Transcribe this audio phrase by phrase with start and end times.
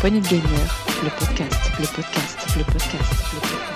[0.00, 2.98] poignée de gamer, le podcast, le podcast, le podcast,
[3.34, 3.68] le podcast.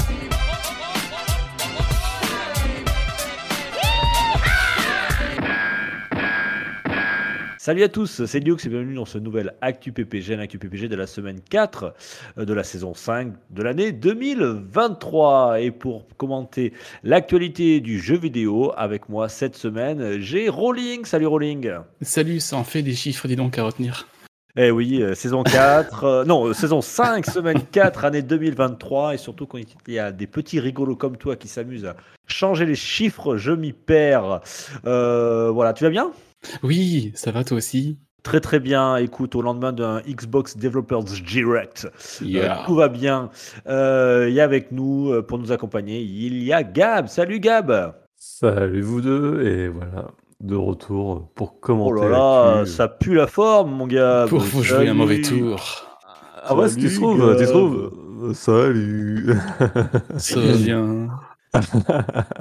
[7.58, 10.94] Salut à tous, c'est Lux et bienvenue dans ce nouvel Actu PPG, l'Actu PPG de
[10.94, 11.94] la semaine 4
[12.38, 15.60] euh, de la saison 5 de l'année 2023.
[15.60, 21.04] Et pour commenter l'actualité du jeu vidéo avec moi cette semaine, j'ai Rolling.
[21.04, 21.72] Salut Rolling.
[22.00, 24.06] Salut, ça en fait des chiffres, dis donc, à retenir.
[24.56, 29.16] Eh oui, euh, saison 4, euh, non, euh, saison 5, semaine 4, année 2023, et
[29.16, 32.74] surtout quand il y a des petits rigolos comme toi qui s'amusent à changer les
[32.74, 34.40] chiffres, je m'y perds.
[34.84, 36.12] Euh, voilà, tu vas bien?
[36.62, 41.88] Oui, ça va toi aussi Très très bien, écoute, au lendemain d'un Xbox Developers Direct,
[42.22, 42.62] euh, Yeah.
[42.66, 43.30] tout va bien.
[43.66, 47.08] Il y a avec nous, pour nous accompagner, il y a Gab.
[47.08, 50.08] Salut Gab Salut vous deux, et voilà,
[50.42, 52.70] de retour pour Oh commenter là là, l'actu.
[52.70, 54.28] ça pue la forme, mon Gab.
[54.28, 55.40] Pour vous jouer un mauvais Salut.
[55.40, 55.60] tour.
[56.44, 59.34] Ah ouais, si tu Salut, trouves, tu trouves Salut
[60.18, 61.08] Ça va bien.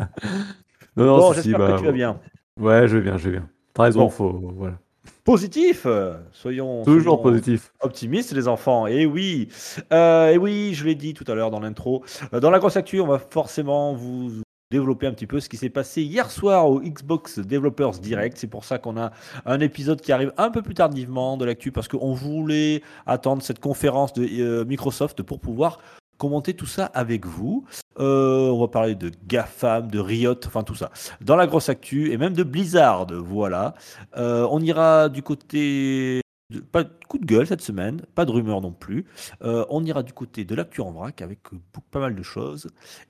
[0.97, 2.19] Non, non, Bon, si, si, j'espère bah, que tu vas bien.
[2.59, 3.49] Ouais, je vais bien, je vais bien.
[3.73, 4.09] T'as raison, Bon.
[4.09, 4.51] faut...
[4.57, 4.77] Voilà.
[5.23, 5.87] Positif,
[6.31, 7.71] soyons, Toujours soyons positif.
[7.81, 8.87] optimistes les enfants.
[8.87, 9.47] Et oui,
[9.93, 12.03] Euh, et oui, je l'ai dit tout à l'heure dans l'intro.
[12.33, 14.31] Euh, Dans la grosse actu, on va forcément vous
[14.71, 18.37] développer un petit peu ce qui s'est passé hier soir au Xbox Developers Direct.
[18.37, 19.11] C'est pour ça qu'on a
[19.45, 23.59] un épisode qui arrive un peu plus tardivement de l'actu parce qu'on voulait attendre cette
[23.59, 25.79] conférence de euh, Microsoft pour pouvoir
[26.17, 27.65] commenter tout ça avec vous.
[27.99, 30.89] Euh, on va parler de GAFAM, de Riot, enfin tout ça.
[31.19, 33.73] Dans la grosse actu et même de Blizzard, voilà.
[34.17, 36.20] Euh, on ira du côté...
[36.59, 39.05] pas de coup de gueule cette semaine, pas de rumeurs non plus.
[39.43, 41.57] Euh, on ira du côté de l'actu en vrac avec euh,
[41.91, 42.67] pas mal de choses.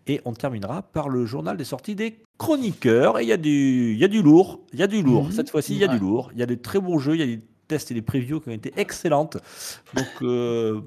[0.07, 3.19] Et on terminera par le journal des sorties des chroniqueurs.
[3.19, 4.61] Et il y, a du- il y a du lourd.
[4.73, 5.25] Il y a du lourd.
[5.25, 5.31] Mhm.
[5.31, 5.93] Cette fois-ci, il y a Ouais.
[5.95, 6.31] du lourd.
[6.33, 7.15] Il y a de très bons jeux.
[7.15, 9.37] Il y a des tests et des previews qui ont été excellentes.
[9.95, 10.81] Donc, euh,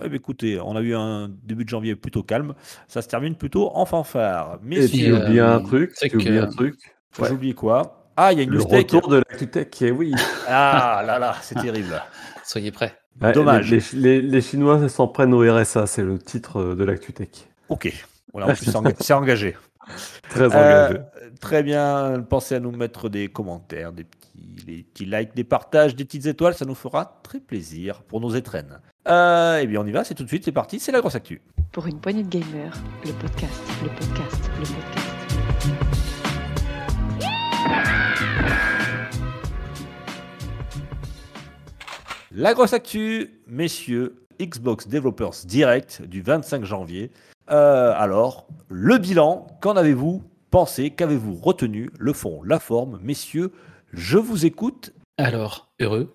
[0.00, 2.54] ouais, bah, écoutez, on a eu un début de janvier plutôt calme.
[2.88, 4.58] Ça se termine plutôt en fanfare.
[4.62, 6.74] Mais Et si tu euh, oublies un truc, c'est tu oublies un truc.
[7.18, 7.28] ouais.
[7.28, 8.03] j'ai oublié quoi?
[8.16, 8.78] Ah, il y a une Le news tech.
[8.92, 10.12] retour de l'actu tech, eh oui.
[10.48, 12.00] Ah là là, c'est terrible.
[12.44, 12.96] Soyez prêts.
[13.20, 13.70] Ouais, Dommage.
[13.70, 17.28] Les, les- les Chinois s'en prennent au RSA, c'est le titre de l'actu tech.
[17.68, 17.92] Ok.
[18.32, 19.56] Voilà, en plus, c'est enga- c'est engagé.
[20.30, 20.46] Très Euh,
[20.88, 21.00] engagé.
[21.40, 22.24] très bien.
[22.28, 26.26] Pensez à nous mettre des commentaires, des petits, des petits likes, des partages, des petites
[26.26, 26.54] étoiles.
[26.54, 28.80] Ça nous fera très plaisir pour nos étrennes.
[29.08, 30.02] Euh, eh bien, on y va.
[30.04, 30.44] C'est tout de suite.
[30.44, 30.80] C'est parti.
[30.80, 31.40] C'est la grosse actu.
[31.72, 32.72] Pour une poignée de gamer,
[33.04, 35.13] le podcast, le podcast, le podcast.
[42.36, 47.12] La grosse actu, messieurs, Xbox Developers Direct du 25 janvier.
[47.50, 50.90] Euh, alors, le bilan, qu'en avez-vous pensé?
[50.90, 51.90] Qu'avez-vous retenu?
[51.98, 53.52] Le fond, la forme, messieurs,
[53.92, 54.92] je vous écoute.
[55.16, 56.14] Alors, heureux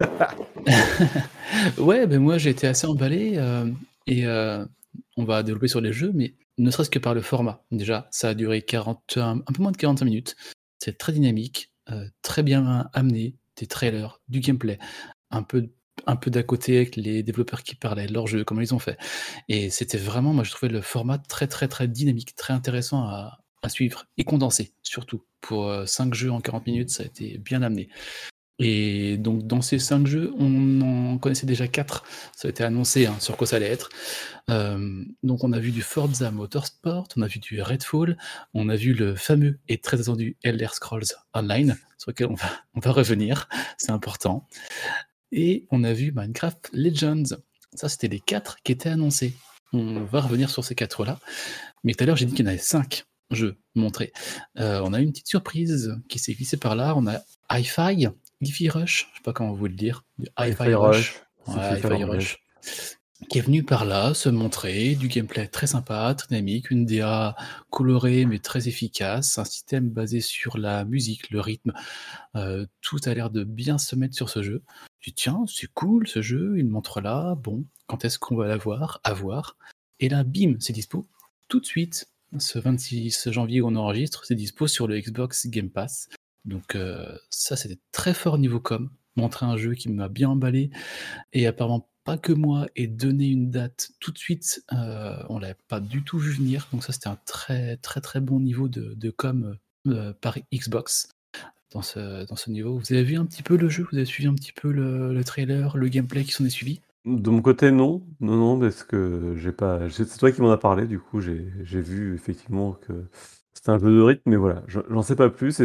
[1.78, 3.68] Ouais, ben moi j'ai été assez emballé euh,
[4.06, 4.64] et euh,
[5.16, 7.64] on va développer sur les jeux, mais ne serait-ce que par le format.
[7.70, 10.36] Déjà, ça a duré 40, un, peu moins de 45 minutes.
[10.78, 14.78] C'est très dynamique, euh, très bien amené, des trailers, du gameplay,
[15.30, 15.70] un peu,
[16.06, 18.98] un d'à côté avec les développeurs qui parlaient leur jeu, comment ils ont fait.
[19.48, 23.40] Et c'était vraiment, moi je trouvais le format très très très dynamique, très intéressant à,
[23.68, 25.24] suivre et condensé surtout.
[25.42, 27.90] Pour 5 jeux en 40 minutes, ça a été bien amené.
[28.58, 32.04] Et donc dans ces cinq jeux, on en connaissait déjà quatre.
[32.34, 33.88] Ça a été annoncé hein, sur quoi ça allait être.
[34.50, 38.16] Euh, donc on a vu du Forza Motorsport, on a vu du Redfall,
[38.54, 41.04] on a vu le fameux et très attendu Elder Scrolls
[41.34, 42.28] Online, sur lequel
[42.74, 44.46] on va, revenir, c'est important.
[45.30, 47.36] Et on a vu Minecraft Legends.
[47.74, 49.34] Ça, c'était les quatre qui étaient annoncés.
[49.74, 51.20] On va revenir sur ces quatre-là.
[51.84, 54.12] Mais tout à l'heure, j'ai dit qu'il y en avait cinq jeux montrés.
[54.58, 56.94] Euh, on a une petite surprise qui s'est glissée par là.
[56.96, 57.20] On a
[57.50, 58.08] Hi-Fi,
[58.40, 60.04] Hi-Fi Rush, je sais pas comment vous le dire.
[60.18, 61.20] du Hi-Fi Rush.
[61.48, 61.80] Ouais.
[63.28, 67.34] Qui est venu par là se montrer du gameplay très sympa, très dynamique, une DA
[67.68, 71.72] colorée mais très efficace, un système basé sur la musique, le rythme.
[72.36, 74.62] Euh, tout a l'air de bien se mettre sur ce jeu.
[75.00, 78.46] Je dis, tiens, c'est cool ce jeu, il montre là, bon, quand est-ce qu'on va
[78.46, 79.00] l'avoir?
[79.02, 79.56] À voir.
[79.98, 81.08] Et là, bim, c'est dispo
[81.48, 82.08] tout de suite.
[82.38, 86.08] Ce 26 janvier où on enregistre, c'est dispo sur le Xbox Game Pass.
[86.44, 88.90] Donc euh, ça, c'était très fort niveau com.
[89.16, 90.70] Montrer un jeu qui m'a bien emballé
[91.32, 95.56] et apparemment pas que moi et donner une date tout de suite, euh, on l'avait
[95.68, 96.68] pas du tout vu venir.
[96.72, 99.56] Donc ça, c'était un très très très bon niveau de, com
[99.88, 101.08] euh, par Xbox
[101.72, 102.78] dans ce, niveau.
[102.78, 103.86] Vous avez vu un petit peu le jeu?
[103.90, 106.80] Vous avez suivi un petit peu le, le trailer, le gameplay qui s'en est suivi?
[107.04, 108.02] De mon côté, non.
[108.20, 109.88] Non, non, parce que j'ai pas.
[109.90, 113.08] C'est toi qui m'en as parlé, du coup, j'ai vu effectivement que
[113.58, 115.64] c'était un jeu de rythme, mais voilà, je- j'en sais pas plus et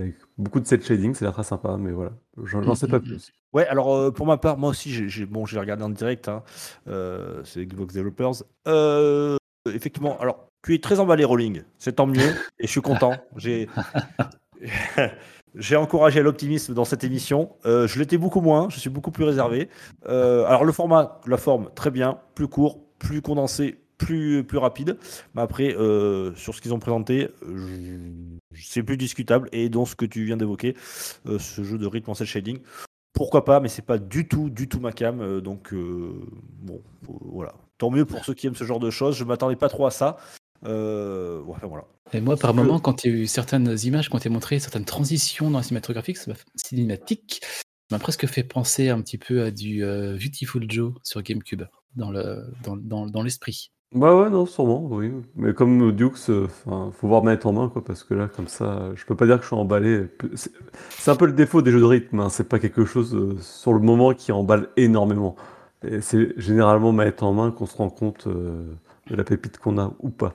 [0.00, 2.12] avec beaucoup de set shading, l'air très sympa, mais voilà,
[2.42, 3.08] j'en sais pas Mm, mm, mm.
[3.08, 3.32] plus.
[3.52, 6.28] Ouais, alors euh, pour ma part, moi aussi, j'ai j'ai- bon, j'ai regardé en direct,
[6.28, 6.42] hein,
[6.88, 8.44] euh, c'est Xbox Developers.
[8.66, 9.36] Euh,
[9.72, 13.14] effectivement, alors, tu es très emballé, Rolling, c'est tant mieux, et je suis content.
[13.36, 13.68] J'ai
[15.54, 17.50] j'ai encouragé l'optimisme dans cette émission.
[17.66, 19.68] Euh, je l'étais beaucoup moins, je suis beaucoup plus réservé.
[20.08, 24.98] Euh, alors, le format, la forme, très bien, plus court, plus condensé, plus, plus rapide.
[25.34, 27.28] Mais après, euh, sur ce qu'ils ont présenté,
[28.54, 29.48] c'est plus discutable.
[29.52, 30.76] Et dans ce que tu viens d'évoquer,
[31.26, 32.58] euh, ce jeu de rythme en cel shading,
[33.12, 35.20] pourquoi pas, mais c'est pas du tout, du tout ma cam.
[35.20, 37.54] euh, donc, bon, voilà.
[37.78, 39.16] Tant mieux pour ceux qui aiment ce genre de choses.
[39.16, 40.16] Je m'attendais pas trop à ça.
[40.64, 41.84] Euh, ouais, voilà.
[42.12, 44.60] Et moi, par que- moment, quand il y a eu certaines images, quand il montré
[44.60, 49.18] certaines transitions dans la cinématographique, ça m'a- cinématique, ça m'a presque fait penser un petit
[49.18, 51.62] peu à du euh, Beautiful Joe sur GameCube,
[51.96, 53.71] dans le dans, dans, dans l'esprit.
[53.94, 55.12] Ouais, ouais, non, sûrement, oui.
[55.34, 58.48] Mais comme Dukes, euh, enfin, faut voir mettre en main, quoi, parce que là, comme
[58.48, 60.06] ça, je peux pas dire que je suis emballé.
[60.34, 60.50] C'est
[60.88, 63.36] c'est un peu le défaut des jeux de rythme, hein, c'est pas quelque chose euh,
[63.40, 65.36] sur le moment qui emballe énormément.
[65.86, 68.64] Et c'est généralement mettre en main qu'on se rend compte euh,
[69.10, 70.34] de la pépite qu'on a ou pas.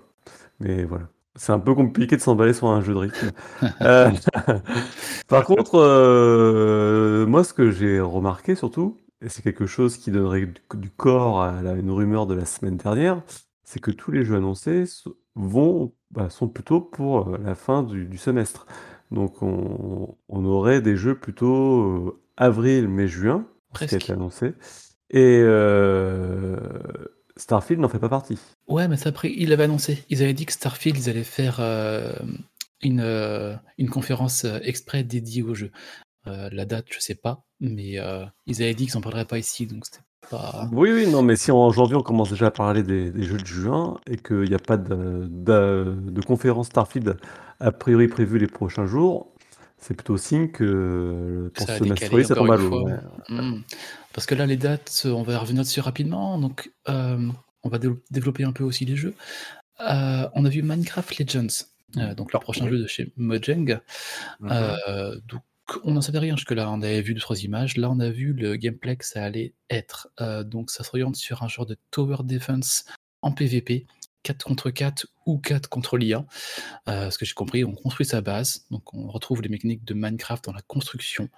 [0.59, 1.05] Mais voilà.
[1.35, 3.31] C'est un peu compliqué de s'emballer sur un jeu de rythme.
[3.81, 4.11] Euh,
[5.27, 10.53] Par contre, moi, ce que j'ai remarqué surtout, et c'est quelque chose qui donnerait du,
[10.75, 13.21] du corps à la- une rumeur de la semaine dernière,
[13.67, 14.85] c'est que tous les jeux annoncés
[15.35, 18.65] vont, bah, sont plutôt pour euh, la fin du, du semestre.
[19.11, 24.03] Donc, on, on aurait des jeux plutôt euh, avril, mai, juin, ce qui a Presque.
[24.05, 24.53] été annoncé.
[25.09, 26.55] Et euh,
[27.35, 28.39] Starfield n'en fait pas partie.
[28.69, 30.01] Ouais, mais ça, après, ils l'avaient annoncé.
[30.09, 31.59] Ils avaient dit que Starfield, ils allaient faire
[32.81, 35.71] une, une conférence exprès dédiée au jeu.
[36.25, 37.99] La date, je sais pas, mais
[38.45, 40.67] ils avaient dit qu'ils n'en parleraient pas ici, donc c'était pas.
[40.71, 43.45] Oui, oui, non, mais si aujourd'hui on commence déjà à parler des, des jeux de
[43.45, 47.17] juin et qu'il n'y a pas de, de- de conférence Starfield
[47.59, 49.33] a priori prévue les prochains jours,
[49.79, 52.87] c'est plutôt signe que pour Ça décalé semestre ça tombe à l'eau.
[53.29, 53.61] Hmm.
[54.13, 56.39] Parce que là, les dates, on va revenir dessus rapidement.
[56.39, 57.29] Donc, euh,
[57.63, 59.13] on va dé- développer un peu aussi les jeux.
[59.81, 61.65] Euh, on a vu Minecraft Legends,
[61.97, 62.71] euh, donc le prochain oui.
[62.71, 63.79] jeu de chez Mojang.
[64.41, 65.41] Donc,
[65.83, 66.69] on n'en savait rien jusque-là.
[66.71, 67.77] On avait vu deux, trois images.
[67.77, 70.09] Là, on a vu le gameplay que ça allait être.
[70.21, 72.85] Euh, donc, ça s'oriente sur un genre de tower defense
[73.21, 73.87] en PvP,
[74.23, 76.25] 4 contre 4 ou 4 contre l'IA.
[76.87, 78.65] Euh, ce que j'ai compris, on construit sa base.
[78.71, 81.29] Donc, on retrouve les mécaniques de Minecraft dans la construction.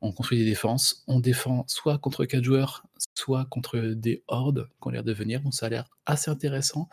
[0.00, 1.04] On construit des défenses.
[1.06, 2.84] On défend soit contre 4 joueurs,
[3.14, 5.40] soit contre des hordes qui ont l'air de venir.
[5.40, 6.88] Donc, ça a l'air assez intéressant.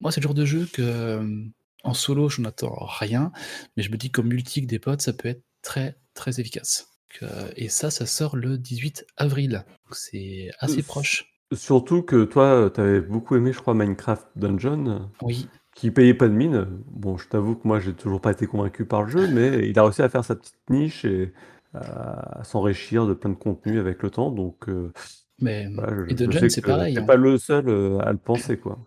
[0.00, 1.44] Moi, c'est le genre de jeu que euh,
[1.84, 3.32] en solo, je n'attends rien,
[3.76, 6.88] mais je me dis qu'en multi des potes, ça peut être très très efficace.
[7.20, 9.64] Donc, euh, et ça, ça sort le 18 avril.
[9.90, 11.26] C'est assez Euh, proche.
[11.52, 16.28] Surtout que toi, tu avais beaucoup aimé, je crois, Minecraft Dungeon, Oui, qui payait pas
[16.28, 16.66] de mine.
[16.86, 19.78] Bon, je t'avoue que moi, j'ai toujours pas été convaincu par le jeu, mais il
[19.78, 21.32] a réussi à faire sa petite niche et
[21.74, 24.30] à s'enrichir de plein de contenu avec le temps.
[24.30, 24.92] Donc, euh,
[25.40, 26.94] mais voilà, je, et Dungeon, c'est pareil.
[26.94, 27.04] t'es hein.
[27.04, 27.68] pas le seul
[28.00, 28.78] à le penser, quoi.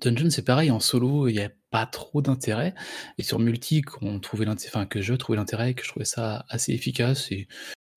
[0.00, 2.74] Dungeon, c'est pareil, en solo, il n'y a pas trop d'intérêt.
[3.18, 6.44] Et sur multi, qu'on trouvait l'intérêt, enfin, que je trouvais l'intérêt, que je trouvais ça
[6.48, 7.46] assez efficace et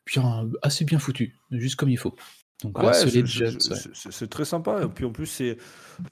[0.06, 2.16] bien, assez bien foutu, juste comme il faut.
[2.64, 4.84] Donc Ouais, c'est- très sympa.
[4.84, 5.58] Et puis en plus, c'est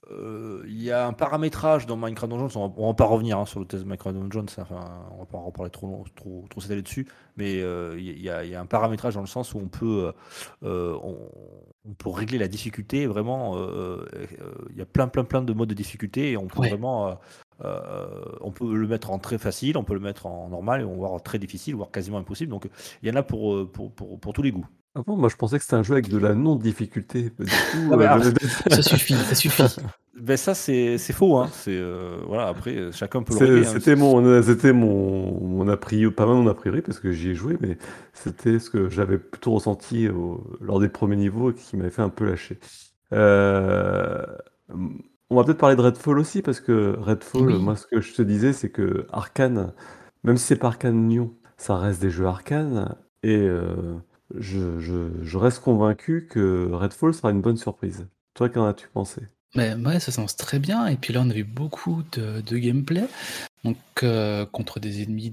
[0.09, 2.49] euh, il y a un paramétrage dans Minecraft Dungeons.
[2.59, 4.45] On va, on va pas revenir hein, sur le test Minecraft Dungeons.
[4.57, 7.07] Enfin, on va pas en reparler trop, long- trop, trop s'étaler dessus.
[7.37, 9.67] Mais euh, il y, a- il y a un paramétrage dans le sens où on
[9.67, 10.11] peut, euh,
[10.63, 11.17] euh, on,
[11.87, 13.05] on peut régler la difficulté.
[13.05, 16.47] Vraiment, euh, euh, il y a plein, plein, plein de modes de difficulté et on
[16.47, 16.69] peut Ouais.
[16.69, 17.15] vraiment, euh, euh,
[18.41, 20.91] on peut le mettre en très facile, on peut le mettre en normal et on
[21.01, 22.51] va voir très difficile, voire quasiment impossible.
[22.51, 22.67] Donc,
[23.03, 24.65] il y en a pour, euh, pour, pour, pour tous les goûts.
[24.95, 27.31] Ah bon, moi je pensais que c'était un jeu avec de la non-difficulté.
[27.37, 28.31] Du coup, Ah, euh,
[28.67, 29.63] je- Ça suffit, ça suffit.
[30.19, 31.47] Ben ça c'est c'est faux hein.
[31.53, 33.71] C'est euh, voilà après euh, chacun peut le hein.
[33.73, 37.13] C'était mon, euh, c'était mon, mon a priori, pas mal mon a priori parce que
[37.13, 37.77] j'y ai joué, mais
[38.11, 42.01] c'était ce que j'avais plutôt ressenti au- lors des premiers niveaux et qui m'avait fait
[42.01, 42.59] un peu lâcher.
[43.13, 44.25] Euh,
[45.29, 47.59] on va peut-être parler de Redfall aussi parce que Redfall, Oui.
[47.59, 49.73] moi ce que je te disais, c'est que Arkane,
[50.23, 53.95] même si c'est pas Arkane Lyon, ça reste des jeux Arkane et euh,
[54.35, 58.07] je, je- je reste convaincu que Redfall sera une bonne surprise.
[58.33, 59.21] Toi, qu'en as-tu pensé?
[59.55, 60.85] Mais ouais, ça s'annonce très bien.
[60.87, 63.07] Et puis là, on a vu beaucoup de, de gameplay.
[63.65, 65.31] Donc, euh, contre des ennemis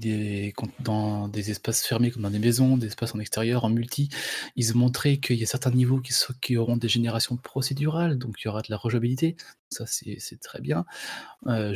[0.81, 4.09] dans des espaces fermés, comme dans des maisons, des espaces en extérieur, en multi.
[4.57, 6.01] Ils ont montré qu'il y a certains niveaux
[6.41, 9.37] qui, auront des générations procédurales, donc il y aura de la rejouabilité.
[9.69, 10.85] Ça, c'est très bien.
[11.47, 11.73] Euh,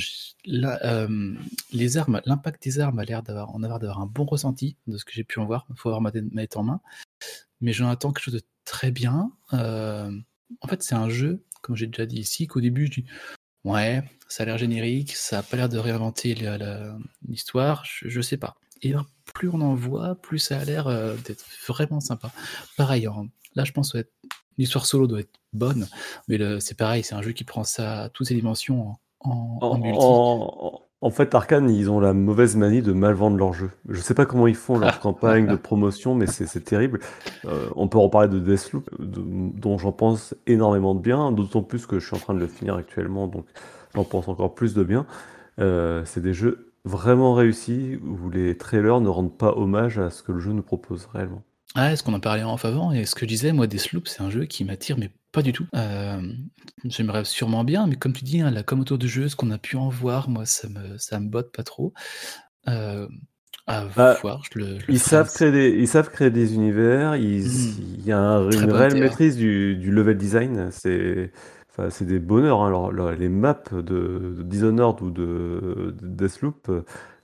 [0.50, 1.36] euh,
[1.72, 5.13] les armes, l'impact des armes a l'air d'avoir avoir un bon ressenti de ce que
[5.13, 5.65] j'ai pu en voir.
[5.70, 6.81] Il faut avoir ma manette en main.
[7.62, 9.31] Mais j'en attends quelque chose de très bien.
[9.53, 13.05] En fait, c'est un jeu, comme j'ai déjà dit ici, qu'au début, je dis
[13.63, 16.35] Ouais, ça a l'air générique, ça a pas l'air de réinventer
[17.27, 18.55] l'histoire, je, je sais pas.
[18.81, 22.31] et ben, plus on en voit, plus ça a l'air euh, d'être vraiment sympa.
[22.75, 24.05] Pareil, hein, là je pense que
[24.57, 25.87] l'histoire solo doit être bonne,
[26.27, 29.59] mais c'est pareil, c'est un jeu qui prend ça à toutes ses dimensions en, en,
[29.61, 30.90] en En, multi.
[31.01, 33.70] En- en fait, Arkane, ils ont la mauvaise manie de mal vendre leur jeu.
[33.89, 37.00] Je sais pas comment ils font leur campagne de promotion, mais c'est terrible.
[37.46, 39.24] Euh, on peut reparler de Deathloop, de-
[39.60, 42.48] dont j'en pense énormément de bien, d'autant plus que je suis en train de le
[42.48, 43.46] finir actuellement, donc
[43.96, 45.05] j'en pense encore plus de bien.
[45.60, 50.24] Euh, c'est des jeux vraiment réussis où les trailers ne rendent pas hommage à ce
[50.24, 51.43] que le jeu nous propose réellement.
[51.75, 54.22] Ah, est-ce qu'on en parlait en avant Et ce que je disais, moi, Deathloop, c'est
[54.22, 55.65] un jeu qui m'attire, mais pas du tout.
[55.75, 56.21] Euh,
[56.85, 59.51] J'aimerais sûrement bien, mais comme tu dis, hein, la com autour du jeu, ce qu'on
[59.51, 61.93] a pu en voir, moi, ça me, ça me botte pas trop.
[62.67, 63.07] Euh,
[63.67, 66.55] à Bah, voir, je le, je le Ils savent créer des, ils savent créer des
[66.55, 67.15] univers.
[67.15, 67.81] Ils, Mm.
[68.00, 70.69] Il y a un- une réelle maîtrise du, du level design.
[70.71, 71.31] C'est,
[71.69, 72.61] enfin, des bonheurs.
[72.61, 72.67] hein.
[72.67, 76.69] Alors, les maps de, de Dishonored ou de, de Deathloop,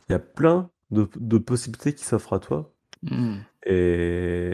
[0.10, 2.74] il y a plein de, de possibilités qui s'offrent à toi.
[3.04, 3.38] Hmm.
[3.70, 4.54] Et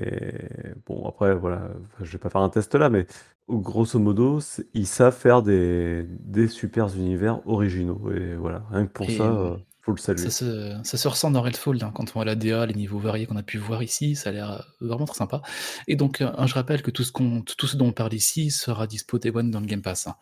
[0.87, 1.69] bon, après, voilà,
[2.01, 3.05] je vais pas faire un test là, mais
[3.47, 8.11] grosso modo, c'est- ils savent faire des, des super univers originaux.
[8.11, 10.23] Et voilà, rien que pour Et, ça, euh, faut le saluer.
[10.23, 12.97] Ça se, ça se ressent dans Redfall, hein, quand on voit la DA, les niveaux
[12.97, 15.43] variés qu'on a pu voir ici, ça a l'air euh, vraiment très sympa.
[15.87, 18.49] Et donc, euh, je rappelle que tout ce, qu'on, tout ce dont on parle ici
[18.49, 20.15] sera dispo Day One dans le Game Pass, hein.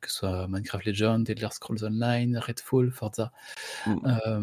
[0.00, 3.32] que ce soit Minecraft Legends, Elder Scrolls Online, Redfall, Forza.
[3.86, 3.96] Mm.
[4.06, 4.42] Euh,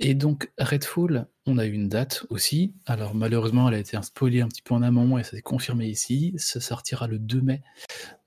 [0.00, 2.74] et donc, Redfall, on a eu une date aussi.
[2.86, 5.42] Alors, malheureusement, elle a été un spoilée un petit peu en amont et ça s'est
[5.42, 6.34] confirmé ici.
[6.36, 7.62] Ça sortira le 2 mai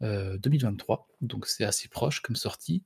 [0.02, 2.84] euh, 2023, donc c'est assez proche comme sortie.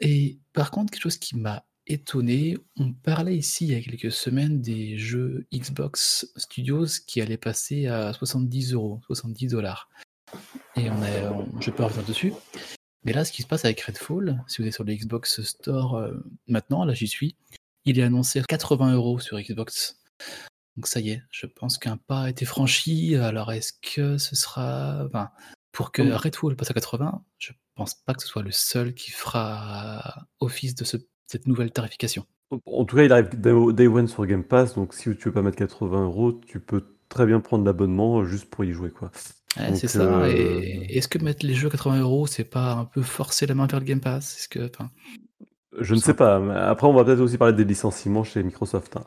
[0.00, 4.10] Et par contre, quelque chose qui m'a étonné, on parlait ici il y a quelques
[4.10, 9.88] semaines des jeux Xbox Studios qui allaient passer à 70 euros, 70 dollars.
[10.76, 12.32] Et on a, on- je peux revenir dessus.
[13.04, 15.96] Mais là, ce qui se passe avec Redfall, si vous êtes sur le Xbox Store
[15.96, 16.14] euh,
[16.48, 17.36] maintenant, là j'y suis,
[17.84, 19.98] il est annoncé à 80 euros sur Xbox.
[20.76, 23.14] Donc ça y est, je pense qu'un pas a été franchi.
[23.16, 25.04] Alors est-ce que ce sera...
[25.06, 25.30] enfin,
[25.72, 26.12] pour que Mm.
[26.12, 30.74] Redfall passe à 80, je pense pas que ce soit le seul qui fera office
[30.74, 32.26] de ce- cette nouvelle tarification.
[32.66, 35.42] En tout cas, il arrive day one sur Game Pass, donc si tu veux pas
[35.42, 39.10] mettre 80 euros, tu peux très bien prendre l'abonnement euh, juste pour y jouer, quoi.
[39.56, 40.02] Ouais, c'est ça.
[40.22, 43.46] euh, Et est-ce que mettre les jeux à 80 euros, c'est pas un peu forcer
[43.46, 44.36] la main vers le Game Pass?
[44.38, 44.90] Est-ce que, enfin,
[45.80, 46.38] Je ne sais pas.
[46.40, 48.96] mais Après, on va peut-être aussi parler des licenciements chez Microsoft.
[48.96, 49.04] hein.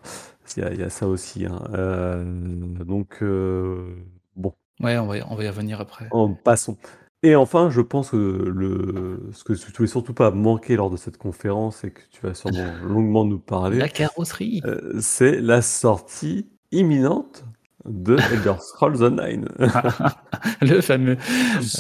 [0.56, 1.46] Il y a, il y a ça aussi.
[1.46, 1.62] hein.
[1.74, 2.24] Euh,
[2.86, 3.96] donc, euh,
[4.36, 6.08] bon, ouais, on va, y- on va y revenir après.
[6.12, 6.78] en passons.
[7.24, 10.98] Et enfin, je pense que le, ce que tu voulais surtout pas manquer lors de
[10.98, 14.62] cette conférence et que tu vas sûrement longuement nous parler, La carrosserie.
[14.66, 17.44] euh, c'est la sortie imminente
[17.86, 19.48] de Elder Scrolls Online.
[20.62, 21.18] le fameux.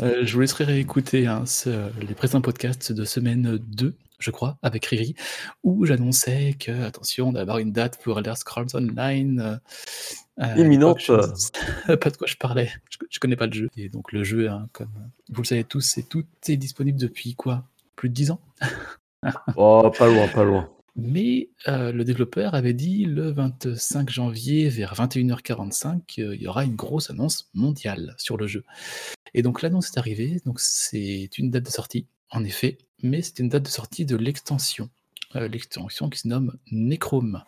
[0.02, 4.58] Euh, je vous laisserai réécouter hein, ce- les précédents podcasts de semaine 2, je crois,
[4.62, 5.16] avec Riri,
[5.64, 9.40] où j'annonçais que, attention, d'avoir une date pour Elder Scrolls Online.
[9.40, 9.58] euh,
[10.40, 11.00] à Imminente.
[11.00, 12.72] je pas de quoi je parlais.
[12.90, 13.70] Je, je connais pas le jeu.
[13.78, 14.92] Et donc, le jeu, hein, comme
[15.30, 17.64] vous le savez tous, c'est tout est disponible depuis quoi?
[17.96, 18.42] Plus de 10 ans?
[19.56, 20.70] Oh, pas loin, pas loin.
[20.96, 26.76] Mais euh, le développeur avait dit le 25 janvier vers 21h45 qu'il y aura une
[26.76, 28.64] grosse annonce mondiale sur le jeu.
[29.36, 33.40] Et donc l'annonce est arrivée, donc c'est une date de sortie, en effet, mais c'est
[33.40, 34.90] une date de sortie de l'extension.
[35.36, 37.44] Euh, l'extension qui se nomme Necrome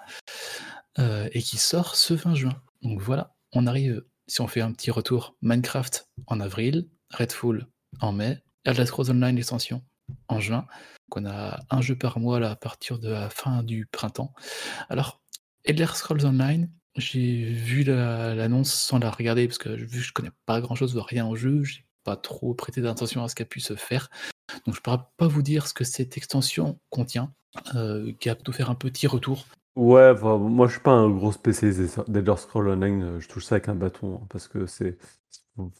[0.99, 2.61] euh, et qui sort ce 20 juin.
[2.81, 7.67] Donc voilà, on arrive, si on fait un petit retour, Minecraft en avril, Redfall
[8.01, 9.81] en mai, Elder Scrolls Online l'extension
[10.27, 10.65] en juin.
[11.09, 14.33] Donc on a un jeu par mois à partir de la fin du printemps.
[14.89, 15.21] Alors,
[15.63, 20.13] Elder Scrolls Online, j'ai vu la- l'annonce sans la regarder parce que vu que je
[20.13, 23.41] connais pas grand chose rien au jeu, j'ai pas trop prêté d'attention à ce qui
[23.43, 24.09] a pu se faire.
[24.65, 27.33] Donc je pourrais pas vous dire ce que cette extension contient,
[27.75, 29.45] euh, qui a plutôt faire un petit retour.
[29.75, 33.55] Ouais, moi je suis pas un gros spécialiste d'Elder Scrolls Online, euh, je touche ça
[33.55, 34.97] avec un bâton, hein, parce que c'est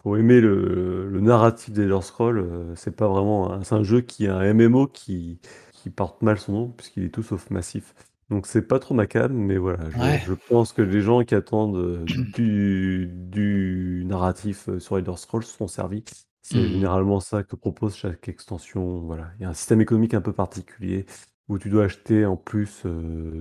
[0.03, 4.01] faut aimer le, le narratif d'Elder Scrolls, euh, c'est pas vraiment un, c'est un jeu
[4.01, 5.39] qui a un MMO qui,
[5.73, 7.93] qui porte mal son nom, puisqu'il est tout sauf massif.
[8.29, 10.21] Donc c'est pas trop ma cam, mais voilà, je, Ouais.
[10.25, 12.03] je pense que les gens qui attendent
[12.35, 16.03] du, du narratif sur Elder Scrolls seront servis.
[16.41, 16.69] C'est Mhm.
[16.72, 19.00] généralement ça que propose chaque extension.
[19.01, 21.05] Voilà, il y a un système économique un peu particulier
[21.48, 22.84] où tu dois acheter en plus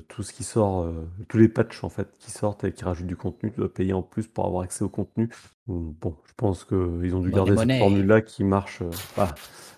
[0.09, 0.90] tout ce qui sort,
[1.28, 3.93] tous les patchs en fait qui sortent et qui rajoutent du contenu, tu dois payer
[3.93, 5.28] en plus pour avoir accès au contenu.
[5.67, 6.76] Bon, je pense qu'ils
[7.14, 7.78] ont dû Money, garder cette money.
[7.78, 8.83] formule-là qui marche.
[9.17, 9.35] bah,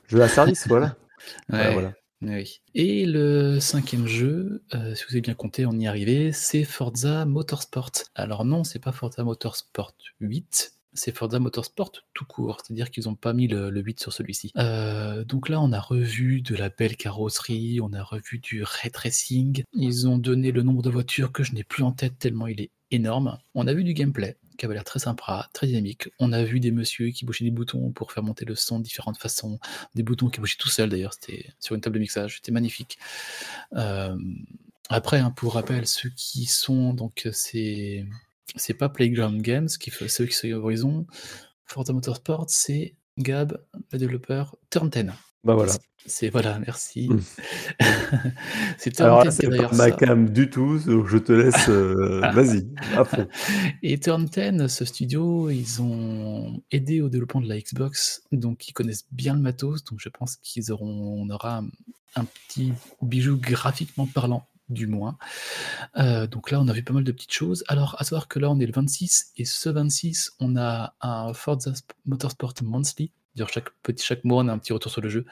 [0.06, 0.96] jeu à service, voilà.
[1.48, 1.72] Voilà, Ouais.
[1.72, 1.92] voilà.
[2.22, 2.60] Oui.
[2.74, 6.64] Et le cinquième jeu, euh, si vous avez bien compté, on y est arrivé, c'est
[6.64, 7.90] Forza Motorsport.
[8.14, 13.14] Alors non, c'est pas Forza Motorsport 8, c'est Forza Motorsport tout court, c'est-à-dire qu'ils n'ont
[13.14, 14.52] pas mis le, le 8 sur celui-ci.
[14.56, 18.90] Euh, donc là, on a revu de la belle carrosserie, on a revu du ray
[18.90, 22.46] tracing, ils ont donné le nombre de voitures que je n'ai plus en tête tellement
[22.46, 23.38] il est énorme.
[23.54, 26.10] On a vu du gameplay qui avait l'air très sympa, très dynamique.
[26.18, 28.84] On a vu des messieurs qui bouchaient des boutons pour faire monter le son de
[28.84, 29.58] différentes façons,
[29.94, 32.98] des boutons qui bouchaient tout seuls d'ailleurs, c'était sur une table de mixage, c'était magnifique.
[33.74, 34.14] Euh,
[34.90, 38.04] après, hein, pour rappel, ceux qui sont donc c'est
[38.56, 41.06] c'est pas Playground Games qui fait ceux qui sont Horizon,
[41.66, 43.58] Forza Motorsport, c'est Gab,
[43.92, 45.06] le développeur Turn 10.
[45.42, 45.72] Bah voilà.
[46.06, 47.08] C'est voilà, merci.
[47.08, 47.20] Mm.
[48.78, 51.68] c'est Alors 10 là, c'est pas ma cam du tout, donc je te laisse.
[51.68, 53.28] euh, Vas-y, à fond.
[53.82, 58.72] Et Turn 10, ce studio, ils ont aidé au développement de la Xbox, donc ils
[58.72, 61.62] connaissent bien le matos, donc je pense qu'ils auront, on aura
[62.16, 65.18] un petit bijou graphiquement parlant, du moins.
[65.98, 67.64] Euh, donc là, on a vu pas mal de petites choses.
[67.68, 71.32] Alors, à savoir que là, on est le 26, et ce 26, on a un
[71.34, 73.10] Forza Sp- Motorsport Monthly.
[73.52, 75.24] Chaque petit chaque mois, on a un petit retour sur le jeu.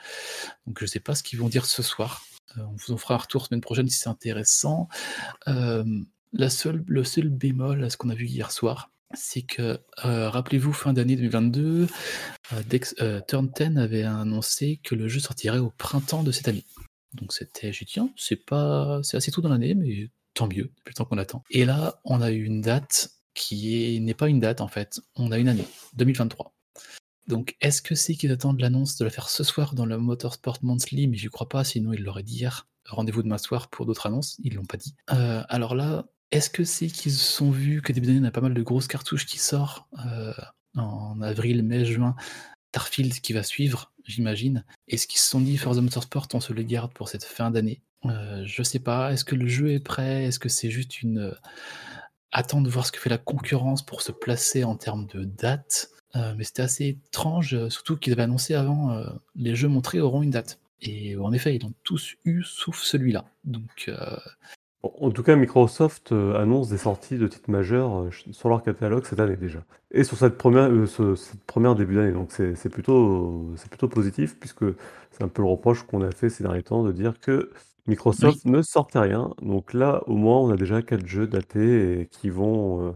[0.67, 2.23] Donc, je sais pas ce qu'ils vont dire ce soir.
[2.57, 4.89] Euh, on vous en fera un retour semaine prochaine si c'est intéressant.
[5.47, 5.85] Euh,
[6.33, 10.73] la seule, le seul bémol à ce qu'on a vu hier soir, c'est que, rappelez-vous,
[10.75, 11.87] fin d'année 2022,
[12.53, 16.49] euh, Dex, euh, Turn 10 avait annoncé que le jeu sortirait au printemps de cette
[16.49, 16.65] année.
[17.15, 20.91] Donc c'était, dit, tiens, c'est pas, c'est assez tôt dans l'année, mais tant mieux, depuis
[20.91, 21.43] le temps qu'on attend.
[21.51, 25.01] Et là, on a eu une date qui est- n'est pas une date en fait,
[25.15, 26.55] on a une année, 2023.
[27.29, 30.59] Donc est-ce que c'est qu'ils attendent l'annonce de la faire ce soir dans le Motorsport
[30.63, 32.67] Monthly, mais j'y crois pas, sinon ils l'auraient dit hier.
[32.87, 34.95] Rendez-vous demain soir pour d'autres annonces, ils l'ont pas dit.
[35.13, 38.31] Euh, alors là, est-ce que c'est qu'ils se sont vus que début d'année, on a
[38.31, 40.33] pas mal de grosses cartouches qui sortent euh,
[40.75, 42.17] en avril, mai, juin,
[42.71, 44.65] Starfield qui va suivre, j'imagine.
[44.89, 47.81] Est-ce qu'ils se sont dit Forza Motorsport, on se le garde pour cette fin d'année?
[48.07, 49.13] Euh, Je sais pas.
[49.13, 50.25] Est-ce que le jeu est prêt?
[50.25, 51.35] Est-ce que c'est juste une euh,
[52.33, 55.91] attendre de voir ce que fait la concurrence pour se placer en termes de date?
[56.17, 59.05] Euh, Mais c'était assez étrange, euh, surtout qu'ils avaient annoncé avant
[59.37, 60.59] les jeux montrés auront une date.
[60.81, 63.25] Et en effet, ils l'ont tous eu sauf celui-là.
[63.45, 63.91] Donc
[64.83, 69.05] en tout cas, Microsoft euh, annonce des sorties de titres majeurs euh, sur leur catalogue
[69.05, 69.65] cette année déjà.
[69.91, 72.13] Et sur cette première, euh, ce- cette première début d'année.
[72.13, 74.65] Donc c'est plutôt, c'est plutôt positif puisque
[75.11, 77.51] c'est un peu le reproche qu'on a fait ces derniers temps de dire que
[77.87, 79.35] Microsoft ne sortait rien.
[79.43, 82.89] Donc là, au moins, on a déjà quatre jeux datés et qui vont.
[82.89, 82.93] euh,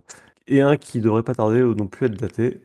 [0.49, 2.61] et un qui devrait pas tarder non plus à être daté.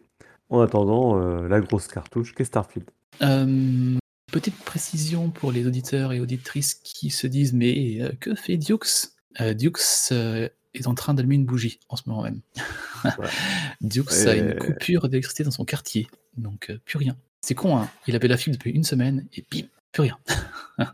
[0.50, 2.90] En attendant euh, la grosse cartouche qu'est Starfield.
[3.22, 3.98] Euh,
[4.32, 9.10] petite précision pour les auditeurs et auditrices qui se disent mais euh, que fait Dukes
[9.42, 12.42] Euh, Dukes euh, est en train d'allumer une bougie en ce moment même.
[13.82, 17.16] Dukes a une coupure d'électricité dans son quartier, donc euh, plus rien.
[17.42, 20.18] C'est con, hein il avait la fibre depuis une semaine et bim, plus rien.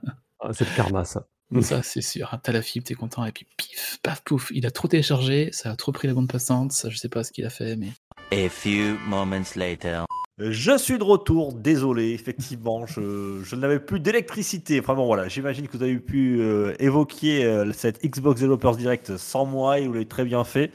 [0.46, 1.26] Ah, c'est le karma, ça.
[1.62, 4.66] Ça c'est sûr, hein, t'as la fibre, t'es content et puis pif, paf, pouf, il
[4.66, 7.32] a trop téléchargé, ça a trop pris la bande passante, ça je sais pas ce
[7.32, 7.94] qu'il a fait mais...
[8.34, 10.04] A few moments later.
[10.40, 14.80] Je suis de retour, désolé, effectivement, je, je n'avais plus d'électricité.
[14.80, 19.46] Vraiment, voilà, j'imagine que vous avez pu euh, évoquer euh, cette Xbox Developers Direct sans
[19.46, 20.72] moi et vous l'avez très bien fait.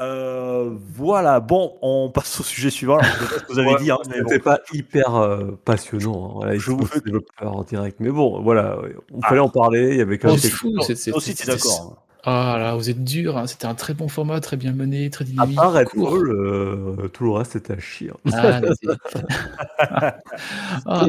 [0.00, 2.98] Euh, voilà, bon, on passe au sujet suivant.
[2.98, 4.28] Alors, je sais pas ce que vous avez Ouais, dit, hein, mais bon.
[4.28, 7.96] C'était pas hyper euh, passionnant, hein, voilà, Je Xbox vous- développeur en direct.
[8.00, 8.78] Mais bon, voilà,
[9.12, 9.28] on Ah.
[9.28, 9.90] fallait en parler.
[9.90, 12.05] Il y avait quand même c'est fou, c'est- d'accord.
[12.26, 15.24] Ah là, vous êtes dur, hein, c'était un très bon format, très bien mené, très
[15.24, 15.56] À dynamique.
[15.56, 16.10] part court.
[16.10, 18.10] Redfall, euh, tout le reste c'était à chier.
[18.10, 18.30] hein.
[18.32, 18.60] Ah,
[20.86, 21.06] ah,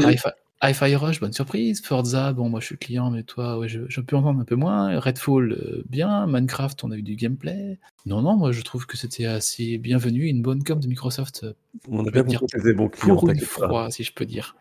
[0.63, 1.81] Hi-Fi Rush, bonne surprise.
[1.83, 4.55] Forza, bon, moi je suis client, mais toi, ouais, je, je peux entendre un peu
[4.55, 4.99] moins.
[4.99, 6.25] Redfall, euh, bien.
[6.27, 7.77] Minecraft, on a eu du gameplay.
[8.05, 11.53] Non, non, moi je trouve que c'était assez bienvenu, une bonne com de Microsoft euh,
[11.89, 13.15] On a bien dire, compris que t'étais bon client.
[13.15, 14.55] pour une fois, si je peux dire.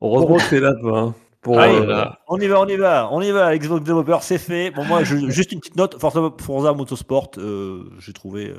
[0.00, 1.00] Heureusement que t'es là, toi.
[1.00, 2.04] hein, pour, Allez, euh.
[2.28, 3.56] On y va, on y va, on y va.
[3.56, 4.70] Xbox Developer, c'est fait.
[4.70, 5.98] Bon, moi, je- juste une petite note.
[5.98, 8.52] Forza, Forza Motorsport, euh, j'ai trouvé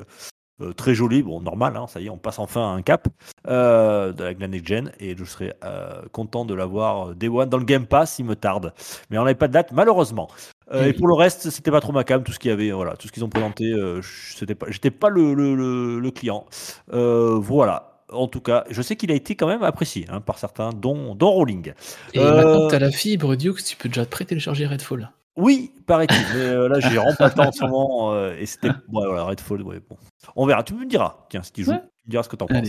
[0.60, 1.22] euh, très joli.
[1.22, 3.06] Bon, normal, hein, ça y est, on passe enfin à un cap
[3.48, 7.58] euh, de la Next Gen et je serai euh, content de l'avoir Day One dans
[7.58, 8.18] le Game Pass.
[8.18, 8.72] Il me tarde,
[9.10, 10.28] mais on n'avait pas de date, malheureusement.
[10.72, 12.22] Euh, et pour le reste, c'était pas trop ma cam.
[12.24, 14.90] Tout ce qu'il y avait, voilà, tout ce qu'ils ont présenté, euh, c'était pas, j'étais
[14.90, 16.46] pas le, le, le- le client.
[16.92, 17.91] Euh, voilà.
[18.12, 21.14] En tout cas, je sais qu'il a été quand même apprécié hein, par certains, dont,
[21.14, 21.72] dont Rolling.
[22.14, 25.10] Et Euh, maintenant que t'as la fibre, Duke, tu peux déjà pré-télécharger Redfall.
[25.36, 26.16] Oui, paraît-il.
[26.34, 28.12] Mais euh, là, j'ai vraiment pas en ce moment.
[28.14, 28.68] euh, et c'était.
[28.92, 29.96] Ouais, voilà, Redfall, ouais, bon.
[30.36, 30.62] On verra.
[30.62, 31.70] Tu me diras, tiens, si tu joues.
[31.72, 31.78] Ouais.
[31.80, 32.68] Tu me diras ce que t'en penses.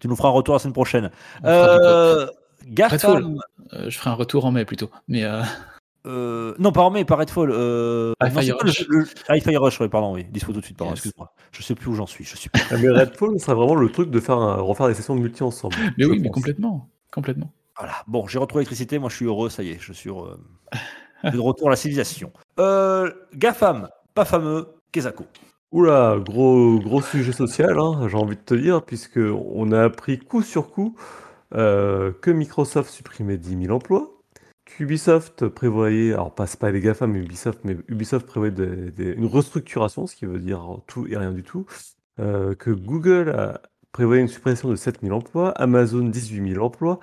[0.00, 1.10] Tu nous feras un retour la semaine prochaine.
[1.44, 2.26] Euh,
[2.78, 3.24] Redfall.
[3.72, 4.90] Euh, je ferai un retour en mai plutôt.
[5.08, 5.24] Mais
[6.06, 7.50] euh, non, pas mai, pas Redfall.
[7.52, 8.86] Euh, Hi-Fi Rush.
[8.88, 10.24] Le, le- Hi-Fi Rush, ouais, pardon, oui.
[10.30, 10.98] Dispo tout de suite, pardon, Yes.
[11.00, 11.32] excuse-moi.
[11.52, 12.24] Je sais plus où j'en suis.
[12.24, 12.50] Je suis.
[12.72, 15.42] mais Redfall, ce serait vraiment le truc de faire un- refaire des sessions de multi
[15.42, 15.74] ensemble.
[15.98, 16.88] mais oui, mais complètement.
[17.12, 17.52] Complètement.
[17.78, 17.94] Voilà.
[18.06, 18.98] Bon, j'ai retrouvé l'électricité.
[18.98, 19.48] Moi, je suis heureux.
[19.50, 20.38] Ça y est, je suis heureux.
[21.24, 22.32] de retour à la civilisation.
[22.58, 24.68] Euh, GAFAM, pas fameux.
[24.92, 25.24] Kezako.
[25.72, 30.18] Oula, gros, gros sujet social, hein, j'ai envie de te dire, puisque on a appris
[30.18, 30.94] coup sur coup
[31.54, 34.08] euh, que Microsoft supprimait 10 000 emplois,
[34.66, 38.52] qu'Ubisoft prévoyait, alors pas, pas les GAFA, mais Ubisoft, mais Ubisoft prévoyait
[38.98, 41.66] une restructuration, ce qui veut dire tout et rien du tout,
[42.20, 47.00] euh, que Google a, prévoyait une suppression de 7 000 emplois, Amazon 18 000 emplois,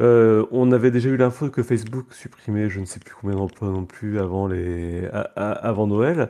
[0.00, 3.68] euh, on avait déjà eu l'info que Facebook supprimait je ne sais plus combien d'emplois
[3.68, 6.28] non plus avant, Noël.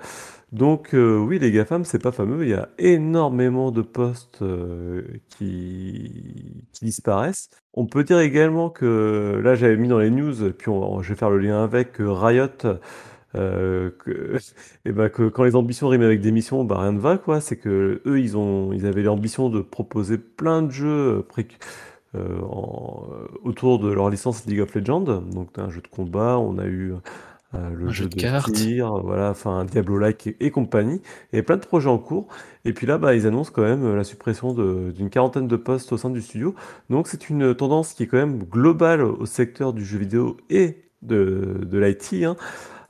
[0.50, 2.44] Donc euh, oui, les GAFAM, c'est pas fameux.
[2.44, 7.50] Il y a énormément de postes euh, qui, disparaissent.
[7.74, 10.70] On peut dire également que là, j'avais mis dans les news, puis
[11.02, 12.48] je vais faire le lien avec que Riot,
[13.34, 14.38] que,
[14.84, 17.40] et ben que quand les ambitions riment avec des missions, bah rien ne va quoi.
[17.40, 21.24] C'est que eux, ils ont, ils avaient l'ambition de proposer plein de jeux
[22.18, 25.00] en- euh, autour de leur licence League of Legends.
[25.02, 26.94] Donc un jeu de combat, on a eu
[27.54, 28.72] euh, le Un jeu de de cartes.
[28.72, 31.02] tir, voilà, enfin Diablo-like et, et compagnie.
[31.32, 32.28] Et plein de projets en cours.
[32.64, 35.92] Et puis là, bah, ils annoncent quand même euh, la suppression d'une quarantaine de postes
[35.92, 36.54] au sein du studio.
[36.90, 40.78] Donc c'est une tendance qui est quand même globale au secteur du jeu vidéo et
[41.02, 42.24] de, de l'IT.
[42.24, 42.36] hein.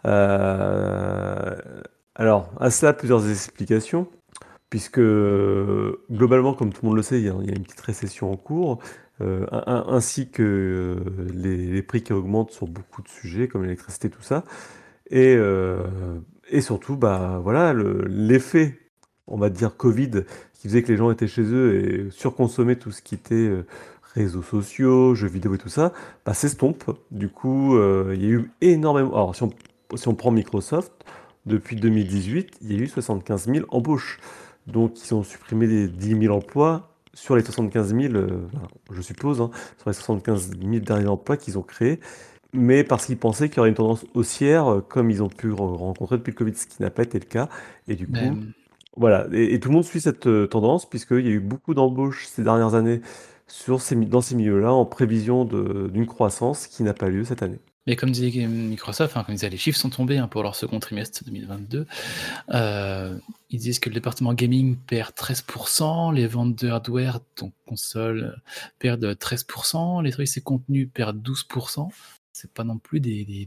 [0.07, 1.57] Euh,
[2.15, 4.07] alors, à cela, plusieurs explications
[4.71, 7.57] puisque euh, globalement, comme tout le monde le sait, il y a, il y a
[7.57, 8.81] une petite récession en cours,
[9.21, 14.23] euh, ainsi que euh, les, prix qui augmentent sur beaucoup de sujets, comme l'électricité, tout
[14.23, 14.45] ça.
[15.11, 15.85] Et, euh,
[16.51, 18.79] et surtout, bah, voilà, le- l'effet,
[19.27, 20.11] on va dire, Covid,
[20.55, 21.75] qui faisait que les gens étaient chez eux
[22.07, 23.51] et surconsommaient tout ce qui était
[24.15, 25.93] réseaux sociaux, jeux vidéo et tout ça,
[26.27, 26.85] bah, s'estompe.
[27.11, 27.77] Du coup,
[28.13, 29.13] il y a eu énormément...
[29.15, 29.51] Alors, si on,
[29.97, 30.93] si on prend Microsoft,
[31.47, 34.19] depuis 2018, il y a eu 75 000 embauches.
[34.67, 38.47] Donc, ils ont supprimé les 10 000 emplois sur les 75 000, euh,
[38.93, 42.01] je suppose, hein, sur les 75 000 derniers emplois qu'ils ont créés,
[42.53, 45.51] mais parce qu'ils pensaient qu'il y aurait une tendance haussière, euh, comme ils ont pu
[45.51, 47.49] re- rencontrer depuis le Covid, ce qui n'a pas été le cas.
[47.89, 48.39] Et du coup,
[48.97, 49.27] voilà.
[49.33, 52.27] Et, et tout le monde suit cette euh, tendance, puisqu'il y a eu beaucoup d'embauches
[52.29, 53.01] ces dernières années
[53.49, 57.61] sur ces, dans ces milieux-là, en prévision d'une croissance qui n'a pas lieu cette année.
[57.87, 60.79] Mais comme disait Microsoft, hein, comme disait, les chiffres sont tombés hein, pour leur second
[60.79, 61.87] trimestre 2022.
[62.51, 63.19] Euh,
[63.51, 68.41] ils disent que le département gaming perd 13%, les ventes de hardware, donc consoles,
[68.79, 71.91] perdent 13%, les trucs et contenus perdent 12%.
[72.33, 73.47] C'est pas non plus des,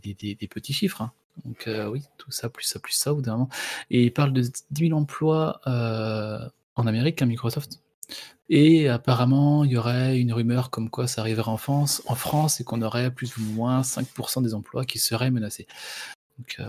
[0.50, 1.02] petits chiffres.
[1.02, 1.12] hein.
[1.44, 3.50] Donc euh, oui, tout ça, plus ça, plus ça, au bout.
[3.90, 6.40] Et ils parlent de 10 000 emplois euh,
[6.76, 7.80] en Amérique à Microsoft.
[8.50, 12.62] Et apparemment, il y aurait une rumeur comme quoi ça arriverait en France, en France
[12.62, 15.66] et qu'on aurait plus ou moins 5% des emplois qui seraient menacés.
[16.60, 16.66] Euh,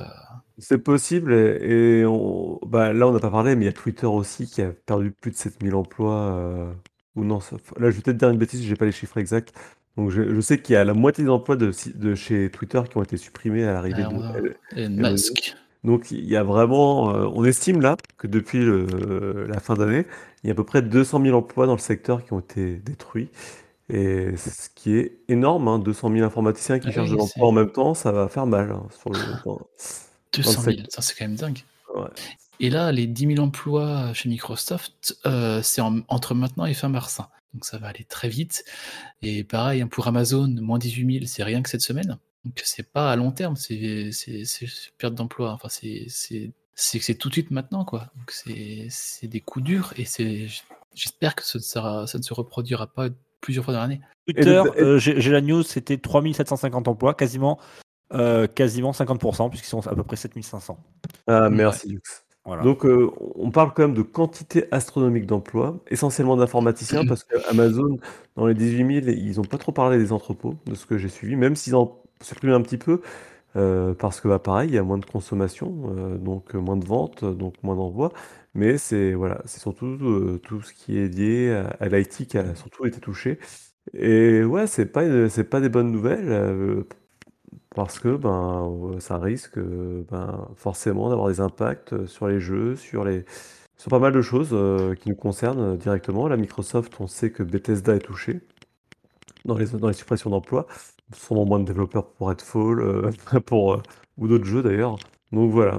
[0.59, 3.73] C'est possible, et, et on- bah, là on n'a pas parlé, mais il y a
[3.73, 6.33] Twitter aussi qui a perdu plus de 7000 emplois.
[6.37, 6.73] euh,
[7.17, 9.53] ou non, ça- là je vais peut-être dire une bêtise, j'ai pas les chiffres exacts.
[9.97, 11.73] Donc je, je sais qu'il y a la moitié des emplois de,
[12.15, 15.57] chez Twitter qui ont été supprimés à l'arrivée ah, de Elon Musk.
[15.85, 20.05] Donc il y a vraiment, euh, on estime là que depuis le- la fin d'année,
[20.47, 22.77] il y a à peu près 200 000 emplois dans le secteur qui ont été
[22.77, 23.29] détruits.
[23.89, 27.49] Et ce qui est énorme, hein, 200 000 informaticiens qui Ah cherchent oui, de l'emploi
[27.49, 30.63] en même temps, ça va faire mal hein, sur le, dans- dans le 200 000,
[30.63, 30.87] secteur.
[30.91, 31.59] ça c'est quand même dingue.
[31.97, 32.09] Ouais.
[32.61, 36.89] Et là, les 10 000 emplois chez Microsoft, euh, c'est en- entre maintenant et fin
[36.89, 37.19] mars.
[37.21, 37.29] hein.
[37.55, 38.65] Donc ça va aller très vite.
[39.23, 42.19] Et pareil, hein, pour Amazon, moins 18 000, c'est rien que cette semaine.
[42.45, 44.11] Donc c'est pas à long terme, c'est
[44.99, 45.53] perte d'emploi.
[45.53, 48.11] Enfin, c'est c'est- que c'est tout de suite maintenant, quoi.
[48.17, 50.47] Donc c'est c'est des coups durs et c'est
[50.95, 53.09] j'espère que ça ne, sera- ça ne se reproduira pas
[53.41, 54.01] plusieurs fois dans l'année.
[54.29, 57.59] Twitter, euh, j'ai j'ai la news, c'était 3750 emplois, quasiment,
[58.13, 60.79] euh, quasiment 50%, puisqu'ils sont à peu près 7500.
[61.27, 61.51] Ah, Ouais.
[61.51, 62.23] merci Lux.
[62.45, 62.63] Voilà.
[62.63, 67.99] Donc, euh, on parle quand même de quantité astronomique d'emplois, essentiellement d'informaticiens, parce que Amazon,
[68.37, 71.09] dans les 18 000, ils n'ont pas trop parlé des entrepôts, de ce que j'ai
[71.09, 73.03] suivi, même s'ils en suppriment un petit peu,
[73.57, 76.77] euh, parce que, bah, pareil, il y a moins de consommation, euh, donc euh, moins
[76.77, 78.13] de ventes, donc moins d'envois.
[78.55, 82.87] Mais c'est voilà, c'est surtout tout ce qui est lié à, l'IT qui a surtout
[82.87, 83.39] été touché.
[83.95, 86.85] Et ouais, c'est pas, c'est pas des bonnes nouvelles.
[87.75, 93.25] parce que ben, ça risque ben, forcément d'avoir des impacts sur les jeux, sur les,
[93.77, 94.57] sur pas mal de choses
[95.01, 96.29] qui nous concernent directement.
[96.29, 98.41] La Microsoft, on sait que Bethesda est touché
[99.45, 100.67] dans les, dans les suppressions d'emplois.
[101.15, 103.11] Sûrement moins de développeurs pour Redfall, euh,
[103.47, 103.83] pour, euh,
[104.17, 104.97] ou d'autres jeux d'ailleurs.
[105.33, 105.79] Donc voilà.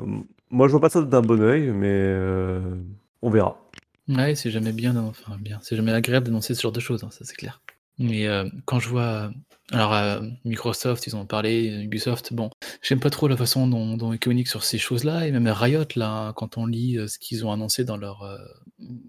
[0.49, 2.61] Moi, je vois pas ça d'un bon oeil, mais euh,
[3.21, 3.59] on verra.
[4.07, 7.09] Ouais, c'est jamais bien, enfin bien, c'est jamais agréable d'annoncer ce genre de choses, hein,
[7.11, 7.61] ça c'est clair.
[7.99, 9.31] Mais euh, quand je vois,
[9.71, 12.49] alors Microsoft, ils ont parlé, Ubisoft, bon,
[12.81, 15.83] j'aime pas trop la façon dont, dont ils communiquent sur ces choses-là, et même Riot,
[15.97, 18.23] là, quand on lit ce qu'ils ont annoncé dans leur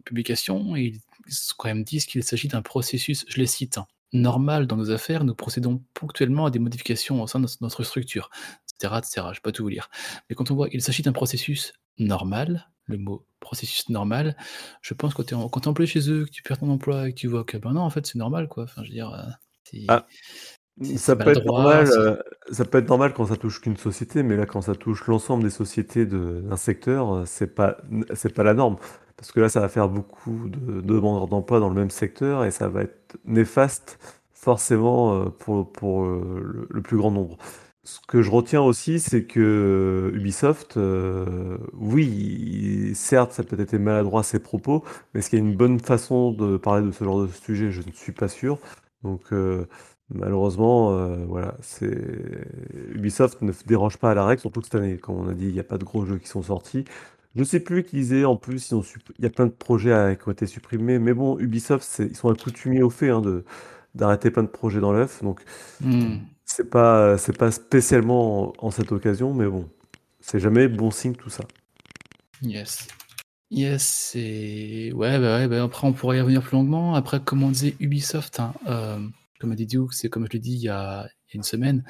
[0.05, 0.99] publication, ils
[1.59, 5.25] quand même disent qu'il s'agit d'un processus, je les cite, hein, normal dans nos affaires,
[5.25, 8.31] nous procédons ponctuellement à des modifications au sein de notre structure,
[8.81, 9.27] etc., etc.
[9.31, 9.91] Je vais pas tout vous lire.
[10.29, 14.37] Mais quand on voit qu'il s'agit d'un processus normal, le mot processus normal.
[14.83, 17.13] Je pense que quand tu es, employé chez eux, que tu perds ton emploi et
[17.13, 18.65] que tu vois que ben non, en fait, c'est normal, quoi.
[18.65, 20.07] Enfin, je veux dire, euh, Ah,
[20.95, 22.17] Ça peut être normal, euh,
[22.51, 25.43] ça peut être normal quand ça touche qu'une société, mais là, quand ça touche l'ensemble
[25.45, 27.79] des sociétés de- d'un secteur, euh, c'est pas,
[28.35, 28.77] pas la norme.
[29.19, 32.45] Parce que là, ça va faire beaucoup de, de demandeurs d'emploi dans le même secteur
[32.45, 33.99] et ça va être néfaste
[34.39, 37.37] forcément euh, pour, euh, le, plus grand nombre.
[37.85, 43.79] Ce que je retiens aussi, c'est que Ubisoft, euh, oui, certes, ça a peut-être été
[43.79, 47.03] maladroit ses propos, mais est-ce qu'il y a une bonne façon de parler de ce
[47.05, 47.71] genre de sujet?
[47.73, 48.59] Je ne suis pas sûr.
[49.03, 49.33] Donc,
[50.15, 51.95] Malheureusement, voilà, c'est
[52.95, 55.49] Ubisoft ne déroge pas à la règle, surtout que cette année, comme on a dit,
[55.49, 56.85] il n'y a pas de gros jeux qui sont sortis.
[57.39, 59.47] Je ne sais plus qui disait, en plus, ils ont supp- il y a plein
[59.47, 62.91] de projets à- qui ont été supprimés, mais bon, Ubisoft, c'est- ils sont accoutumés au
[62.91, 63.45] fait hein, de
[63.95, 65.43] d'arrêter plein de projets dans l'œuf, donc
[65.81, 66.19] Hmm.
[66.45, 69.69] c'est pas c'est pas spécialement en, en cette occasion, mais bon,
[70.21, 71.45] c'est jamais bon signe tout ça.
[72.43, 72.87] Yes.
[73.51, 76.95] Yes, et ouais, bah ouais, bah après on pourrait y revenir plus longuement.
[76.97, 79.01] Après, comme on disait, Ubisoft, hein, euh,
[79.41, 81.39] comme a dit Duke, c'est comme je l'ai dit il y a, il y a
[81.39, 81.85] une semaine,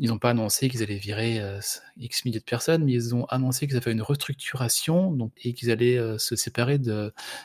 [0.00, 1.60] ils n'ont pas annoncé qu'ils allaient virer euh,
[1.98, 5.52] X milliers de personnes, mais ils ont annoncé qu'ils avaient fait une restructuration donc, et
[5.52, 6.78] qu'ils allaient euh, se séparer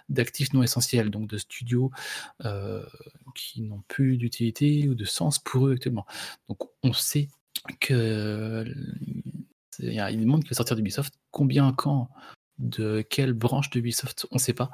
[0.07, 1.91] d'actifs non essentiels, donc de studios
[2.45, 2.85] euh,
[3.35, 6.05] qui n'ont plus d'utilité ou de sens pour eux actuellement.
[6.47, 7.27] Donc on sait
[7.81, 8.65] que
[9.79, 11.13] il y a une monde qui va sortir d'Ubisoft.
[11.31, 12.09] Combien, quand,
[12.57, 14.71] de quelle branche d'Ubisoft, on ne sait pas.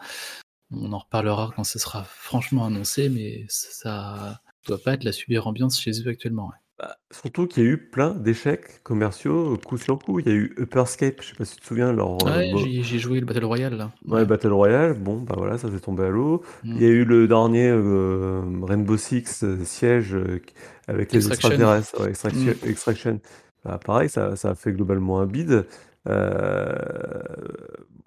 [0.70, 5.48] On en reparlera quand ce sera franchement annoncé, mais ça doit pas être la super
[5.48, 6.52] ambiance chez eux actuellement.
[6.82, 10.20] Bah, surtout qu'il y a eu plein d'échecs commerciaux coup sur coup.
[10.20, 12.58] Il y a eu Upperscape, je sais pas si tu te souviens, leur euh, Ouais,
[12.58, 13.92] j'ai j'ai joué le Battle Royale là.
[14.08, 14.94] ouais, Battle Royale.
[14.96, 16.42] Bon, bah voilà, ça s'est tombé à l'eau.
[16.64, 16.74] Mm.
[16.76, 20.18] Il y a eu le dernier euh, Rainbow Six euh, Siège
[20.88, 22.54] avec les extraterrestres, ouais, Extraction.
[22.64, 22.70] Mm.
[22.70, 23.20] Extraction.
[23.64, 25.68] Bah, pareil, ça, ça a fait globalement un bide.
[26.10, 26.76] Euh,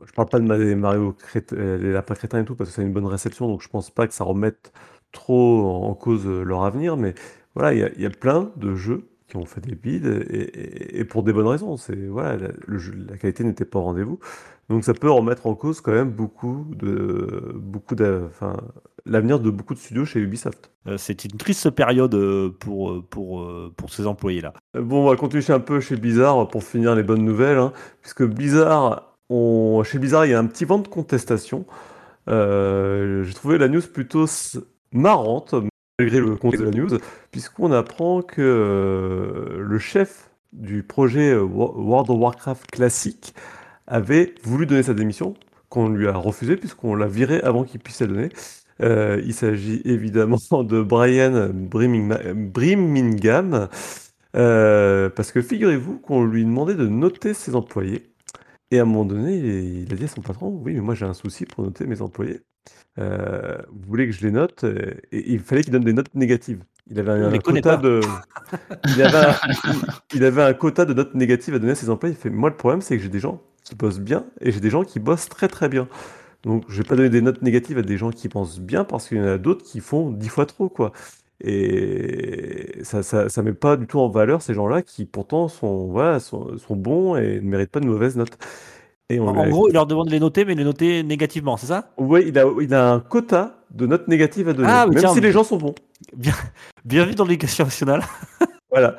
[0.04, 2.82] je parle pas de Mario Crét- euh, les lapins crétins et tout parce que ça
[2.82, 4.72] a une bonne réception, donc je pense pas que ça remette
[5.12, 6.96] trop en cause leur avenir.
[6.96, 7.14] Mais
[7.54, 10.06] voilà, il y a, il y a plein de jeux qui ont fait des bides
[10.30, 11.76] et, et- et pour des bonnes raisons.
[11.76, 14.18] C'est voilà, la, le jeu- la qualité n'était pas au rendez-vous,
[14.68, 18.56] donc ça peut remettre en cause quand même beaucoup de beaucoup de, enfin,
[19.06, 20.70] l'avenir de beaucoup de studios chez Ubisoft.
[20.88, 24.52] Euh, C'est une triste période euh, pour, euh, pour, pour ces employés-là.
[24.78, 28.24] Bon, on va continuer un peu chez Blizzard pour finir les bonnes nouvelles, hein, puisque
[28.24, 31.66] Blizzard, on- chez Blizzard, il y a un petit vent de contestation.
[32.28, 34.26] Euh, J'ai trouvé la news plutôt
[34.92, 35.54] marrante,
[35.98, 36.98] malgré le contexte de la news,
[37.30, 43.34] puisqu'on apprend que euh, le chef du projet euh, World of Warcraft classique
[43.86, 45.34] avait voulu donner sa démission,
[45.68, 48.28] qu'on lui a refusé, puisqu'on l'a viré avant qu'il puisse la donner.
[48.82, 53.68] Euh, il s'agit évidemment de Brian Brimingham,
[54.36, 58.10] euh, parce que figurez-vous qu'on lui demandait de noter ses employés.
[58.70, 61.04] Et à un moment donné, il a dit à son patron, oui, mais moi j'ai
[61.06, 62.40] un souci pour noter mes employés.
[62.98, 66.14] Euh, vous voulez que je les note Euh, Et il fallait qu'il donne des notes
[66.14, 66.62] négatives.
[66.90, 67.82] Il avait un, quota pas.
[67.82, 68.00] de...
[68.88, 69.34] il, avait un...
[70.14, 72.14] il avait un quota de notes négatives à donner à ses employés.
[72.14, 74.60] Il fait, moi le problème c'est que j'ai des gens qui bossent bien et j'ai
[74.60, 75.88] des gens qui bossent très très bien.
[76.42, 79.08] Donc je vais pas donner des notes négatives à des gens qui pensent bien parce
[79.08, 80.92] qu'il y en a d'autres qui font dix fois trop quoi.
[81.40, 85.88] Et ça, ça, ça met pas du tout en valeur ces gens-là qui pourtant sont,
[85.88, 88.38] voilà, sont, sont bons et ne méritent pas de mauvaises notes.
[89.10, 91.66] Et on En, gros, il leur demande de les noter, mais les noter négativement, c'est
[91.66, 91.90] ça?
[91.98, 95.12] Ouais, il a, il a un quota de notes négatives à donner, Ah, même tiens,
[95.12, 95.74] si les gens sont bons.
[96.16, 96.32] Bien,
[96.84, 98.02] bien vu dans l'éducation nationale.
[98.70, 98.96] Voilà.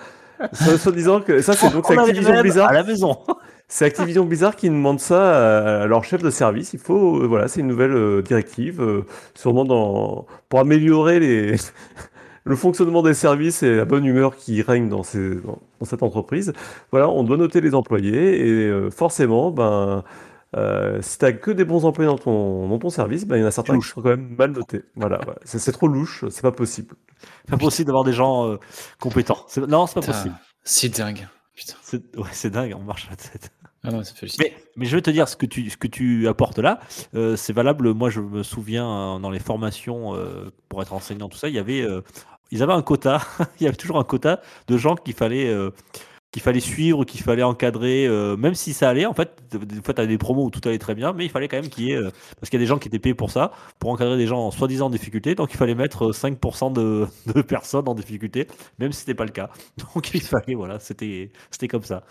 [0.54, 2.70] Soit, disant que ça, c'est donc Activision Blizzard.
[2.70, 3.18] à la maison.
[3.68, 6.72] C'est Activision Blizzard qui demande ça à leur chef de service.
[6.74, 11.56] Il faut, euh, voilà, c'est une nouvelle euh, directive, euh, sûrement dans, pour améliorer les,
[12.46, 16.04] le fonctionnement des services et la bonne humeur qui règne dans, ces, dans, dans cette
[16.04, 16.54] entreprise.
[16.92, 20.04] Voilà, on doit noter les employés et euh, forcément, ben,
[20.56, 23.44] euh, si t'as que des bons employés dans ton, dans ton service, ben, il y
[23.44, 23.94] en a certains qui louche.
[23.94, 24.84] sont quand même mal notés.
[24.96, 25.34] Voilà, ouais.
[25.44, 26.96] c'est c'est trop louche, c'est pas possible.
[27.48, 28.58] Pas possible d'avoir des gens euh,
[29.00, 29.40] compétents.
[29.48, 30.36] C'est- Non, c'est pas Putain, possible.
[30.64, 31.28] C'est dingue.
[31.56, 31.74] Putain.
[31.82, 33.52] C'est ouais, c'est dingue, on marche à la tête.
[33.88, 34.02] Ah non,
[34.40, 36.80] Mais, mais je vais te dire, ce que tu, ce que tu apportes là,
[37.14, 37.94] euh, c'est valable.
[37.94, 41.54] Moi, je me souviens euh, dans les formations euh, pour être enseignant, tout ça, il
[41.56, 42.02] y avait, euh,
[42.52, 43.22] ils avaient un quota.
[43.60, 45.72] il y avait toujours un quota de gens qu'il fallait, euh,
[46.32, 49.06] qu'il fallait suivre, qu'il fallait encadrer, euh, même si ça allait.
[49.06, 51.30] En fait, des fois, tu as des promos où tout allait très bien, mais il
[51.32, 53.00] fallait quand même qu'il y ait, euh, parce qu'il y a des gens qui étaient
[53.00, 55.36] payés pour ça, pour encadrer des gens en soi-disant en difficulté.
[55.36, 58.48] Donc, il fallait mettre euh, 5% de, de personnes en difficulté,
[58.80, 59.50] même si c'était pas le cas.
[59.78, 62.04] Donc, il fallait, voilà, c'était, c'était comme ça.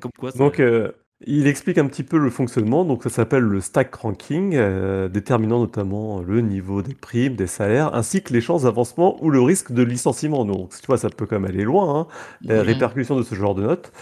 [0.00, 0.92] Comme quoi, ça- Donc, euh,
[1.26, 2.84] il explique un petit peu le fonctionnement.
[2.84, 7.94] Donc, ça s'appelle le stack ranking, euh, déterminant notamment le niveau des primes, des salaires,
[7.94, 10.44] ainsi que les chances d'avancement ou le risque de licenciement.
[10.44, 12.06] Donc, tu vois, ça peut quand même aller loin, hein,
[12.48, 12.62] les Mhm.
[12.62, 13.92] répercussions de ce genre de notes.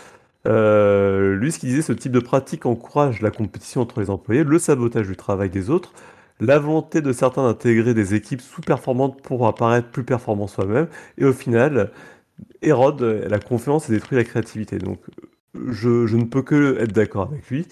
[0.48, 4.44] Euh, lui, ce qu'il disait, ce type de pratique encourage la compétition entre les employés,
[4.44, 5.92] le sabotage du travail des autres,
[6.40, 11.32] la volonté de certains d'intégrer des équipes sous-performantes pour apparaître plus performant soi-même, et au
[11.34, 11.92] final,
[12.62, 14.78] érode la confiance et détruit la créativité.
[14.78, 15.00] Donc,
[15.54, 17.66] je, ne peux que être d'accord avec lui.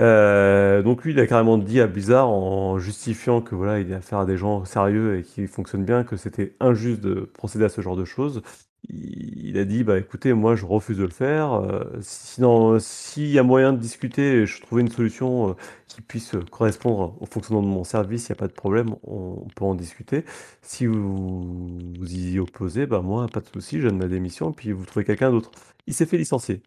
[0.00, 3.98] Euh, donc lui, il a carrément dit à Blizzard en justifiant que voilà, il a
[3.98, 7.68] affaire à des gens sérieux et qui fonctionnent bien, que c'était injuste de procéder à
[7.68, 8.42] ce genre de choses.
[8.90, 11.54] Il a dit, bah écoutez, moi je refuse de le faire.
[11.54, 15.54] Euh, sinon, s'il y a moyen de discuter et je trouvais une solution euh,
[15.88, 19.46] qui puisse correspondre au fonctionnement de mon service, il n'y a pas de problème, on,
[19.56, 20.24] peut en discuter.
[20.60, 24.72] Si vous vous y opposez, bah moi, pas de souci, je donne ma démission puis
[24.72, 25.50] vous trouvez quelqu'un d'autre.
[25.86, 26.62] Il s'est fait licencier.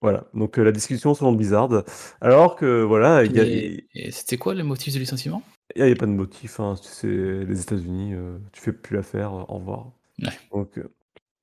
[0.00, 1.84] Voilà, donc euh, la discussion selon Blizzard.
[2.20, 5.42] Alors que voilà, il y a, Et, et c'était quoi le motif de licenciement?
[5.76, 9.32] Il y a- pas de motif, hein, c'est les États-Unis, euh, tu fais plus l'affaire,
[9.32, 9.92] euh, au revoir.
[10.20, 10.28] Ouais.
[10.52, 10.92] Donc, euh,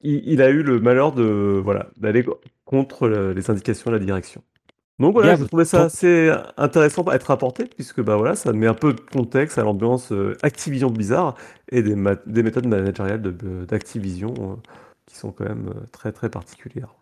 [0.02, 3.96] il, il a eu le malheur de voilà d'aller co- contre le- les indications de
[3.96, 4.44] la direction.
[5.00, 8.68] Donc voilà, je trouvais ça assez intéressant à être rapporté, puisque bah voilà, ça met
[8.68, 11.36] un peu de contexte à l'ambiance euh, Activision Blizzard
[11.72, 14.56] et des, ma- des méthodes managériales de- de- d'Activision euh,
[15.06, 16.94] qui sont quand même euh, très très particulières.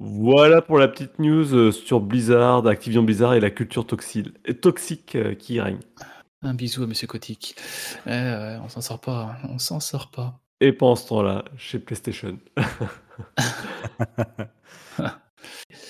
[0.00, 4.28] Voilà pour la petite news euh, sur Blizzard, Activision Blizzard et la culture toxique,
[4.60, 5.80] toxique euh, qui y règne.
[6.42, 7.56] Un bisou à Monsieur Kotick.
[8.06, 10.38] Ouais, on s'en sort pas, hein, on s'en sort pas.
[10.60, 12.38] Et pendant ce temps-là, chez PlayStation.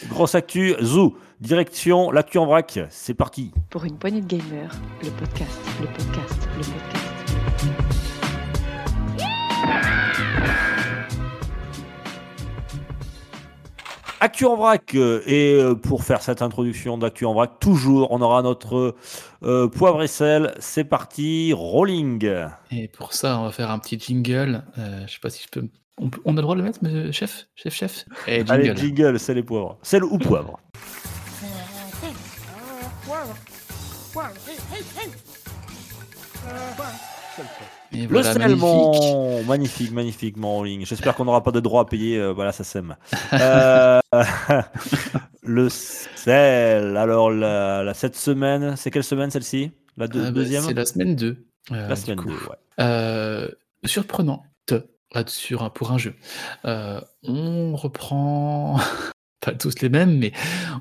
[0.08, 3.52] Grosse actu, Zou, direction, l'actu en vrac, c'est parti.
[3.68, 7.08] Pour une poignée de gamers, le podcast, le podcast, le podcast.
[14.20, 18.20] Actu en vrac, euh, et euh, pour faire cette introduction d'actu en vrac, toujours, on
[18.20, 18.96] aura notre
[19.44, 20.54] euh, poivre et sel.
[20.58, 22.28] C'est parti, rolling.
[22.72, 24.64] Et pour ça, on va faire un petit jingle.
[24.76, 25.68] Euh, je sais pas si je peux.
[26.24, 27.46] On, a le droit de le mettre, monsieur chef?
[27.56, 28.04] Chef, chef?
[28.26, 28.52] Eh, jingle.
[28.52, 29.78] Allez, jingle, sel et poivre.
[29.82, 30.58] Sel ou poivre
[37.92, 38.60] Et Le voilà, sel, magnifique.
[38.62, 40.84] mon magnifique, magnifique, mon rolling.
[40.84, 42.18] J'espère qu'on n'aura pas de droit à payer.
[42.18, 42.96] euh, voilà, ça sème.
[43.32, 43.98] Euh,
[45.42, 46.96] le sel.
[46.96, 49.70] Alors, la, la- cette semaine, c'est quelle semaine celle-ci?
[49.96, 50.62] La deux- Ah bah, deuxième?
[50.64, 51.44] C'est la semaine 2.
[51.70, 52.38] La semaine 2, ouais.
[52.80, 53.48] Euh,
[53.84, 54.42] surprenante
[55.26, 56.14] sur un, pour un jeu.
[56.66, 58.78] Euh, on reprend,
[59.40, 60.32] pas tous les mêmes, mais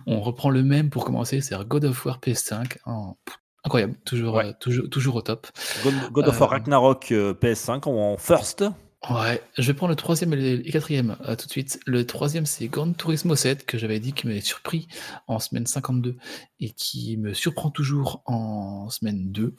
[0.05, 2.77] on reprend le même pour commencer, c'est God of War PS5.
[2.85, 4.45] Oh, pff, incroyable, toujours, Ouais.
[4.47, 5.47] euh, toujours, toujours au top.
[5.83, 8.63] God, God of War Euh, Ragnarok euh, PS5 en first.
[9.11, 11.79] Ouais, je vais prendre le troisième et le quatrième euh, tout de suite.
[11.85, 14.87] Le troisième, c'est Gran Turismo 7, que j'avais dit qui m'avait surpris
[15.27, 16.15] en semaine 52
[16.59, 19.53] et qui me surprend toujours en semaine 2,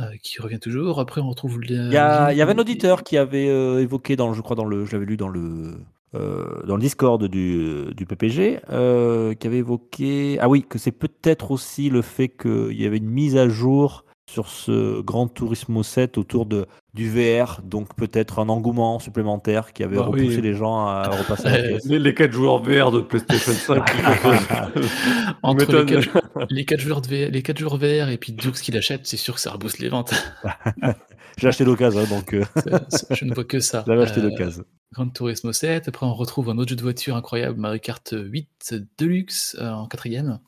[0.00, 1.00] euh, qui revient toujours.
[1.00, 1.66] Après, on retrouve le.
[1.68, 4.92] Il y, avait un auditeur qui avait euh, évoqué, dans, je crois, dans le, je
[4.92, 5.78] l'avais lu dans le,
[6.14, 10.92] euh, dans le Discord du, du PPG, euh, qui avait évoqué, ah oui, que c'est
[10.92, 15.82] peut-être aussi le fait qu'il y avait une mise à jour sur ce Grand Turismo
[15.82, 20.22] 7 autour de, du VR, donc peut-être un engouement supplémentaire qui avait Bah oui.
[20.22, 21.84] repoussé les gens à repasser à la pièce.
[21.84, 23.82] Les, les 4 joueurs VR de PlayStation 5.
[25.42, 25.86] Entre les m'étonne.
[25.86, 26.08] quatre,
[26.50, 29.16] les quatre joueurs de VR, les quatre joueurs VR et puis Dukes qui l'achète, c'est
[29.16, 30.14] sûr que ça rebooste les ventes.
[31.38, 32.44] J'ai acheté d'occasion, hein, donc euh,
[33.10, 33.84] je ne vois que ça.
[33.86, 34.64] j'avais acheté Euh, d'occasion.
[34.92, 35.88] Gran Turismo 7.
[35.88, 39.86] Après, on retrouve un autre jeu de voiture incroyable, Mario Kart 8 Deluxe euh, en
[39.88, 40.38] quatrième.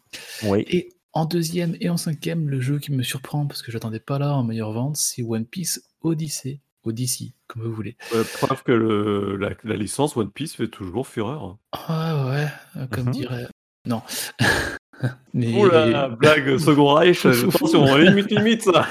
[0.45, 0.65] Oui.
[0.69, 4.01] Et en deuxième et en cinquième, le jeu qui me surprend parce que je l'attendais
[4.01, 6.61] pas là en meilleure vente, c'est One Piece Odyssey.
[6.85, 7.97] Odyssey, comme vous voulez.
[8.15, 11.57] Euh, preuve que le, la, la licence One Piece fait toujours fureur.
[11.73, 13.13] Ah ouais, euh, comme Mhm.
[13.13, 13.47] dirait.
[13.87, 14.03] Non.
[15.33, 18.87] Mais Oh la blague Second Reich, attention, limite, limite ça.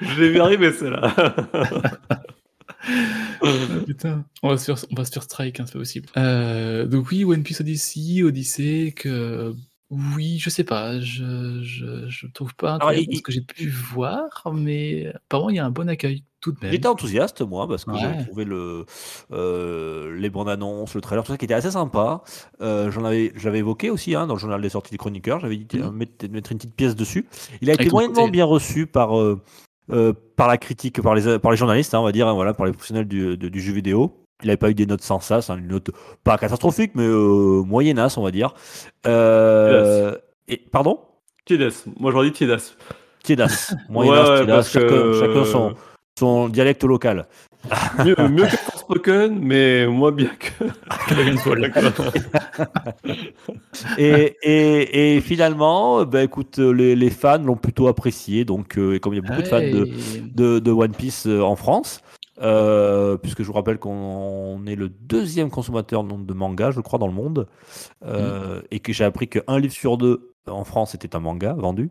[0.00, 1.14] Je l'ai vu arriver celle-là.
[3.44, 3.48] Ah,
[3.86, 6.08] putain, on va se faire, on va se faire strike, hein, c'est pas possible.
[6.16, 9.54] Euh, donc oui, One Piece Odyssey, Odyssey, que
[9.90, 14.52] oui, je sais pas, je, je, je trouve pas il- ce que j'ai pu voir,
[14.54, 16.72] mais apparemment il y a un bon accueil tout de même.
[16.72, 17.98] J'étais enthousiaste, moi, parce que Ouais.
[18.18, 18.84] j'ai trouvé le,
[19.32, 22.22] euh, les bandes annonces, le trailer, tout ça qui était assez sympa.
[22.60, 25.40] Euh, j'en avais, je l'avais évoqué aussi hein, dans le journal des sorties des chroniqueurs.
[25.40, 25.82] J'avais dit Mhm.
[25.82, 27.26] euh, mettre, mettre une petite pièce dessus.
[27.60, 29.40] Il a été Avec moyennement bien reçu par, euh,
[29.92, 32.54] euh, par la critique, par les, par les journalistes, hein, on va dire, hein, voilà,
[32.54, 34.18] par les professionnels du, de- du jeu vidéo.
[34.42, 35.90] Il n'avait pas eu des notes sans ça, c'est une note
[36.24, 38.54] pas catastrophique, mais euh, moyennasse, on va dire.
[39.06, 40.16] Euh,
[40.48, 40.98] et, pardon?
[41.44, 42.74] Tiedas, moi j'aurais dit Tiedas.
[43.22, 43.72] Tiédas.
[43.72, 45.74] Ouais, Moyennasse, ouais, que- chacun son,
[46.18, 47.26] son dialecte local.
[48.04, 48.56] Mieux, mieux que
[48.92, 50.64] Forspoken, mais moins bien que.
[53.98, 58.44] et, et, et finalement, bah, écoute, les, les fans l'ont plutôt apprécié.
[58.44, 59.88] Donc, euh, et comme il y a beaucoup de fans de,
[60.34, 62.02] de, de One Piece euh, en France,
[62.40, 67.06] Euh, puisque je vous rappelle qu'on est le deuxième consommateur de manga, je crois, dans
[67.06, 67.46] le monde,
[68.04, 71.90] euh, et que j'ai appris qu'un livre sur deux en France était un manga vendu.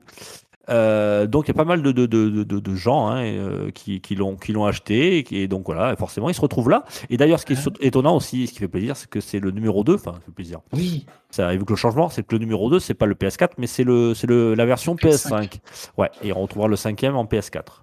[0.69, 3.71] Euh, donc il y a pas mal de, de, de, de, de gens hein, euh,
[3.71, 7.47] qui, qui l'ont acheté et, donc voilà forcément ils se retrouvent là et d'ailleurs ce
[7.47, 10.13] qui est étonnant aussi ce qui fait plaisir c'est que c'est le numéro 2 enfin
[10.13, 13.07] ça fait plaisir Oui, ça évoque le changement c'est que le numéro 2 c'est pas
[13.07, 14.13] le PS4 mais c'est le
[14.53, 15.49] la version PS5.
[15.49, 15.59] PS5.
[15.97, 17.81] ouais et on retrouvera le cinquième en PS4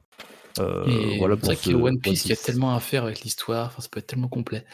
[0.61, 0.85] euh,
[1.18, 2.81] voilà c'est pour vrai ce qu'il y a One Piece, il y a tellement à
[2.81, 4.64] faire avec l'histoire, enfin, ça peut être tellement complet.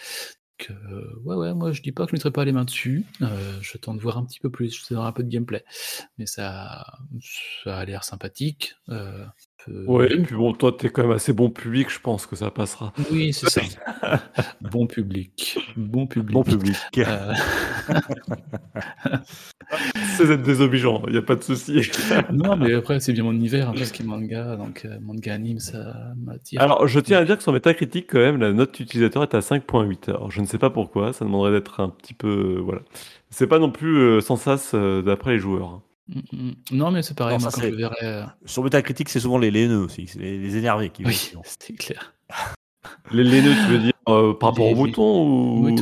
[0.71, 3.59] Euh, ouais, ouais, moi je dis pas que je mettrai pas les mains dessus, euh,
[3.61, 5.65] j'attends de voir un petit peu plus, je un peu de gameplay.
[6.17, 6.99] Mais ça,
[7.65, 8.75] ça a l'air sympathique.
[8.89, 9.25] euh,
[9.67, 12.37] peu- Ouais, et puis bon, toi, t'es quand même assez bon public, je pense que
[12.37, 12.93] ça passera.
[13.11, 13.61] Oui, c'est ça.
[14.61, 15.59] bon public.
[15.77, 16.35] Bon public.
[16.35, 17.33] bon public Euh,
[20.17, 21.81] C'est d'être désobligeant, il n'y a pas de souci.
[22.33, 25.59] non, mais après, c'est bien mon univers, ce qui est manga, donc euh, manga anime,
[25.59, 26.61] ça m'attire.
[26.61, 29.41] Alors, je tiens à dire que sur Metacritic, quand même, la note utilisateur est à
[29.41, 30.11] 5.8.
[30.11, 32.57] Alors, je ne sais pas pourquoi, ça demanderait d'être un petit peu.
[32.59, 32.83] euh, voilà.
[33.31, 35.81] C'est pas non plus euh, sans sas euh, d'après les joueurs.
[36.15, 36.21] Hein.
[36.33, 36.53] Mm, mm.
[36.73, 37.97] Non, mais c'est pareil, Non, moi, ça, quand je c'est- le verrai.
[38.03, 41.43] euh, sur Metacritic c'est souvent les laineux aussi c'est les, les énervés qui Oui, vont
[41.59, 42.15] c'est clair.
[43.13, 45.77] Les laineux, tu veux dire, euh, par rapport Les- aux moutons ou.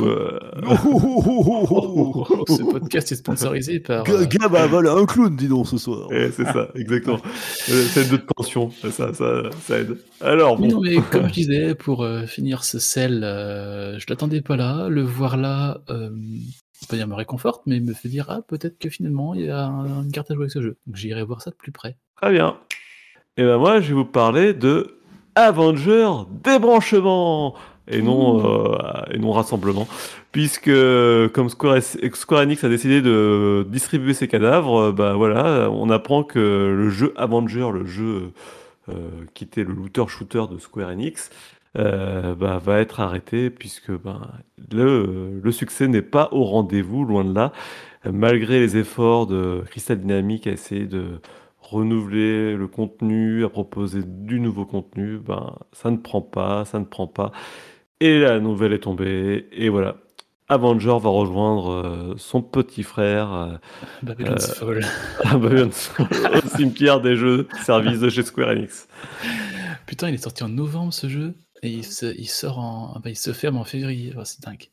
[2.47, 4.07] Ce podcast est sponsorisé par.
[4.09, 7.19] euh, Gab avale un clown dis donc ce soir eh, c'est ça, exactement.
[7.69, 9.97] Euh, C'est de tension, ça, ça, ça aide.
[10.21, 10.67] Alors, bon.
[10.67, 14.87] non, mais comme je disais, pour euh, finir ce sel, euh, je l'attendais pas là.
[14.89, 16.09] Le voir là, euh,
[16.87, 19.65] pas dire me réconforte, mais me fait dire ah peut-être que finalement il y a
[19.65, 20.77] un- une carte à jouer avec ce jeu.
[20.87, 21.97] Donc j'irai voir ça de plus près.
[22.21, 22.57] Très bien.
[23.37, 24.99] Et ben moi, je vais vous parler de
[25.35, 26.07] Avenger
[26.43, 27.55] débranchement
[27.87, 28.77] et non, euh,
[29.11, 29.87] et non rassemblement.
[30.31, 30.71] Puisque,
[31.33, 36.23] comme Square, Square Enix a décidé de distribuer ses cadavres, euh, bah voilà, on apprend
[36.23, 38.31] que le jeu Avenger, le jeu
[38.89, 38.93] euh,
[39.33, 41.29] qui était le looter-shooter de Square Enix,
[41.77, 44.21] euh, bah, va être arrêté puisque ben,
[44.71, 47.51] le, le succès n'est pas au rendez-vous, loin de là,
[48.05, 51.19] malgré les efforts de Crystal Dynamics à essayer de
[51.61, 56.85] renouveler le contenu, à proposer du nouveau contenu, ben, ça ne prend pas, ça ne
[56.85, 57.31] prend pas.
[57.99, 59.95] Et la nouvelle est tombée, et voilà.
[60.49, 63.57] Avenger va rejoindre euh, son petit frère euh,
[64.03, 64.85] Babylon's Euh, Fall.
[65.39, 65.69] Babylon
[65.99, 68.87] au cimetière des jeux service de chez Square Enix.
[69.85, 71.33] Putain, il est sorti en novembre ce jeu
[71.63, 74.13] et il se, il sort en, bah, il se ferme en février.
[74.17, 74.69] Oh, c'est dingue.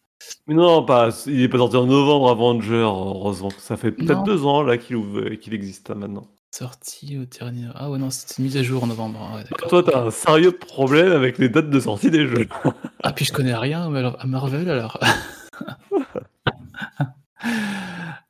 [0.47, 3.51] Mais non, pas, il est pas sorti en novembre Avenger, heureusement.
[3.59, 6.27] Ça fait peut-être deux ans là qu'il existe là, maintenant.
[6.53, 7.69] Sorti au dernier.
[7.75, 9.21] Ah ouais non, c'était une mise à jour en novembre.
[9.23, 9.69] Ah, ouais, d'accord.
[9.69, 12.49] Toi, t'as un sérieux problème avec les dates de sortie des jeux.
[13.03, 14.99] Ah puis je connais rien mais alors- à Marvel alors.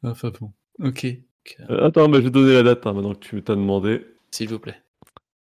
[0.04, 0.52] enfin bon.
[0.82, 1.06] Ok.
[1.70, 4.06] Euh, attends, mais je vais donner la date hein, maintenant que tu t'as demandé.
[4.30, 4.80] S'il vous plaît.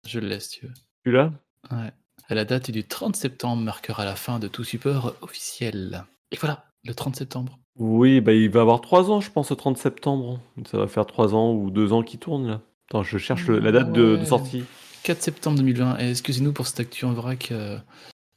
[0.07, 0.73] Je le laisse, tu veux.
[1.05, 1.33] Tu l'as?
[1.71, 1.93] Ouais.
[2.31, 6.05] La date du 30 septembre marquera la fin de tout support officiel.
[6.31, 7.59] Et voilà, le 30 septembre.
[7.79, 10.41] Oui, bah il va avoir trois ans, je pense, au 30 septembre.
[10.71, 12.61] Ça va faire trois ans ou deux ans qu'il tourne là.
[12.91, 14.65] Attends, je cherche le- la date de, sortie.
[15.05, 15.99] 4 septembre 2020.
[16.01, 17.51] Et excusez-nous pour cette actu en vrac.
[17.51, 17.79] euh,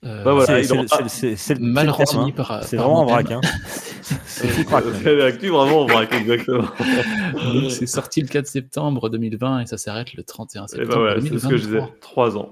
[0.05, 2.33] euh, Bah voilà, C'est- le- mal le renseigné hein.
[2.35, 2.63] par.
[2.63, 3.29] C'est vraiment en vrac.
[3.31, 3.41] Hein.
[4.25, 6.63] C'est l'actu vraiment en vrac, exactement.
[7.53, 10.97] Donc, C'est sorti le 4 septembre 2020 et ça s'arrête le 31 Et septembre bah
[10.99, 11.49] voilà, c'est 2023.
[11.49, 11.93] ce que je disais.
[12.01, 12.49] Trois ans.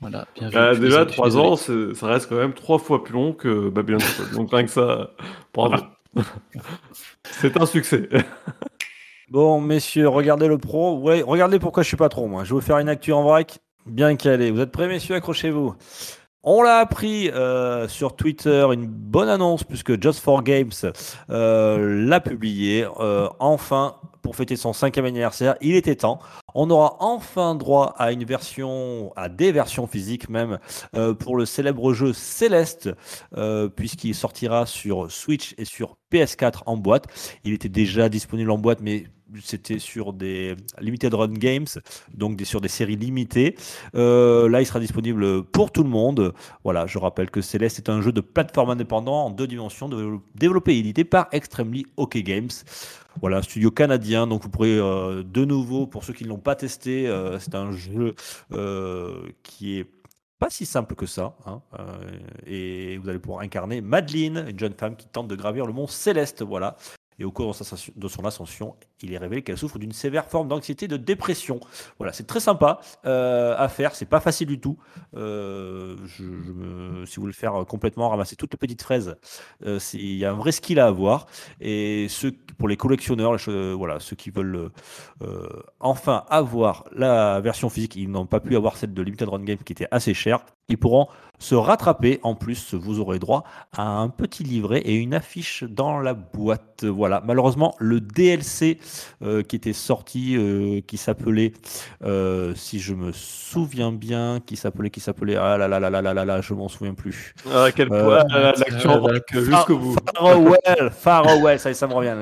[0.00, 0.54] Voilà, bien vu.
[0.54, 1.46] Bah, Je suis déjà, désolé, je suis trois désolé.
[1.48, 3.98] ans, c'est- ça reste quand même trois fois plus long que Babylon.
[4.34, 5.10] Donc rien que ça,
[5.54, 5.76] bravo.
[7.24, 8.08] c'est un succès.
[9.30, 10.98] Bon, messieurs, regardez le pro.
[10.98, 12.42] Ouais, regardez pourquoi je suis pas trop, moi.
[12.42, 14.50] Je vais vous faire une actu en vrac bien calée.
[14.50, 15.14] Vous êtes prêts, messieurs?
[15.14, 15.76] Accrochez-vous.
[16.42, 20.70] On l'a appris euh, sur Twitter, une bonne annonce, puisque Just for Games
[21.28, 22.86] euh, l'a publié.
[22.98, 26.18] Euh, enfin, pour fêter son cinquième anniversaire, il était temps.
[26.54, 30.58] On aura enfin droit à une version, à des versions physiques même,
[31.18, 32.90] pour le célèbre jeu Céleste,
[33.76, 37.06] puisqu'il sortira sur Switch et sur PS4 en boîte.
[37.44, 39.04] Il était déjà disponible en boîte, mais
[39.42, 41.66] c'était sur des limited run games,
[42.14, 43.56] donc sur des séries limitées.
[43.94, 46.34] Euh, là, il sera disponible pour tout le monde.
[46.64, 49.88] Voilà, je rappelle que Céleste est un jeu de plateforme indépendant en deux dimensions,
[50.34, 52.50] développé et édité par Extremely OK Games.
[53.20, 56.38] Voilà, un studio canadien, donc vous pourrez euh, de nouveau, pour ceux qui ne l'ont
[56.38, 58.14] pas testé, euh, c'est un jeu
[59.42, 59.86] qui est
[60.38, 61.36] pas si simple que ça.
[61.46, 61.60] hein,
[62.46, 65.86] et vous allez pouvoir incarner Madeline, une jeune femme qui tente de gravir le mont
[65.86, 66.42] Céleste.
[66.42, 66.76] Voilà.
[67.18, 67.54] Et au cours
[67.96, 71.60] de son ascension, il est révélé qu'elle souffre d'une sévère forme d'anxiété de dépression.
[71.98, 74.78] Voilà, c'est très sympa euh, à faire, c'est pas facile du tout.
[75.16, 79.16] Euh, si vous voulez le faire complètement, ramasser toutes les petites fraises,
[79.64, 81.26] euh, il y a un vrai skill à avoir.
[81.60, 82.08] Et
[82.58, 83.36] pour les collectionneurs,
[83.76, 84.70] voilà, ceux qui veulent
[85.80, 89.58] enfin avoir la version physique, ils n'ont pas pu avoir celle de Limited Run Game
[89.58, 90.40] qui était assez chère.
[90.68, 91.08] Ils pourront
[91.40, 92.20] se rattraper.
[92.22, 96.84] En plus, vous aurez droit à un petit livret et une affiche dans la boîte.
[96.84, 97.22] Voilà.
[97.24, 98.78] Malheureusement, le DLC
[99.42, 101.52] qui était sorti, euh, qui s'appelait,
[102.04, 106.00] euh, si je me souviens bien, qui s'appelait, qui s'appelait, ah là là là là
[106.02, 107.34] là là là, je m'en souviens plus.
[107.52, 109.96] Ah, à quel Euh, point la- l'actu euh, embarque jusqu'au bout.
[110.16, 112.14] Farewell, Farewell, ça, me revient.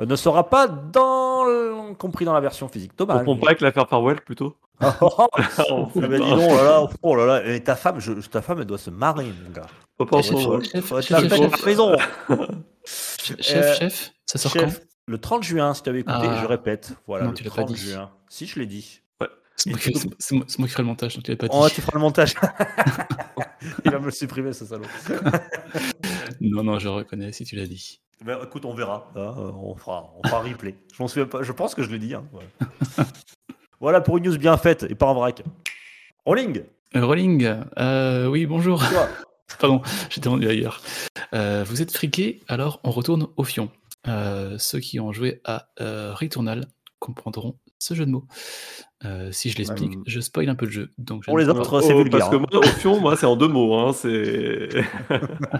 [0.00, 2.92] Euh, ne sera pas dans, compris dans la version physique.
[3.00, 3.24] On Dommage.
[3.24, 5.26] comprend pas avec l'affaire Farewell plutôt Oh, oh, oh.
[5.70, 8.60] Oh, Ah dis donc, là, là, oh là là, et ta femme, je- ta femme,
[8.60, 9.66] elle doit se marrer, mon gars.
[9.98, 10.92] Pas Chef, chef,
[13.30, 16.38] chef, Euh, chef, ça sort Chef, le 30 juin, si tu avais écouté, Ah.
[16.42, 16.92] je répète.
[17.06, 17.90] Voilà, Non, le tu l'as pas 30 dit.
[17.90, 18.10] juin.
[18.28, 19.00] Si, je l'ai dit.
[19.56, 19.92] C'est moi, qui-
[20.36, 21.56] moi- moi ferai le montage, donc tu l'avais pas dit.
[21.58, 22.34] Oh, tu feras le montage.
[23.84, 24.84] Il va me le supprimer, ce salaud.
[26.40, 28.00] Non, non, je reconnais si tu l'as dit.
[28.24, 29.10] Ben, écoute, on verra.
[29.16, 30.76] hein, euh, on fera, on fera replay.
[30.96, 31.42] Je m'en souviens pas.
[31.42, 32.14] Je pense que je l'ai dit.
[32.14, 33.08] hein, voilà.
[33.80, 35.42] voilà pour une news bien faite et pas en vrac.
[36.24, 36.62] Rolling.
[36.96, 38.86] Euh, Rolling, euh, oui, bonjour.
[38.88, 39.08] Toi.
[39.58, 40.80] Pardon, j'étais rendu ailleurs.
[41.34, 43.70] Euh, vous êtes friqué, alors on retourne au fion.
[44.06, 46.66] Euh, ceux qui ont joué à euh, Returnal
[47.00, 48.26] comprendront ce jeu de mots.
[49.04, 50.02] Euh, si je l'explique, Hum.
[50.06, 50.92] je spoil un peu le jeu.
[50.98, 52.18] Donc je Pour les autres, c'est Oh, vulgaire.
[52.18, 52.44] Parce que hein.
[52.50, 53.74] moi, au fion, moi, c'est en deux mots.
[53.76, 54.68] Hein, c'est...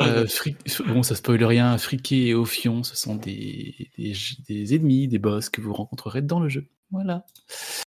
[0.00, 1.76] Euh, fri- Bon, ça spoil rien.
[1.78, 4.12] Friqué et Ophion, ce sont des, des,
[4.48, 6.66] des ennemis, des boss que vous rencontrerez dans le jeu.
[6.90, 7.24] Voilà.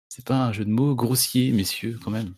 [0.09, 2.35] C'est pas un jeu de mots grossier, messieurs, quand même.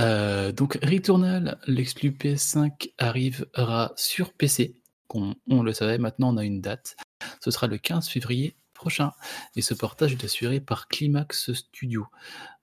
[0.00, 4.76] Euh, donc, Returnal, l'exclu PS5 arrivera sur PC.
[5.14, 6.96] On, on le savait, maintenant on a une date.
[7.40, 9.12] Ce sera le 15 février prochain.
[9.54, 12.06] Et ce portage est assuré par Climax Studio.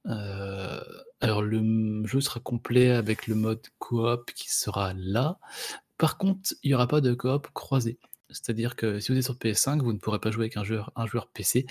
[0.08, 0.82] Euh,
[1.22, 5.38] alors, le jeu sera complet avec le mode coop qui sera là.
[5.98, 7.98] Par contre, il n'y aura pas de coop croisé.
[8.30, 10.92] C'est-à-dire que si vous êtes sur PS5, vous ne pourrez pas jouer avec un joueur,
[10.96, 11.66] un joueur PC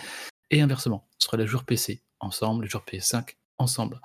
[0.50, 1.06] et inversement.
[1.18, 4.00] Ce sera les joueurs PC ensemble, les joueurs PS5 ensemble.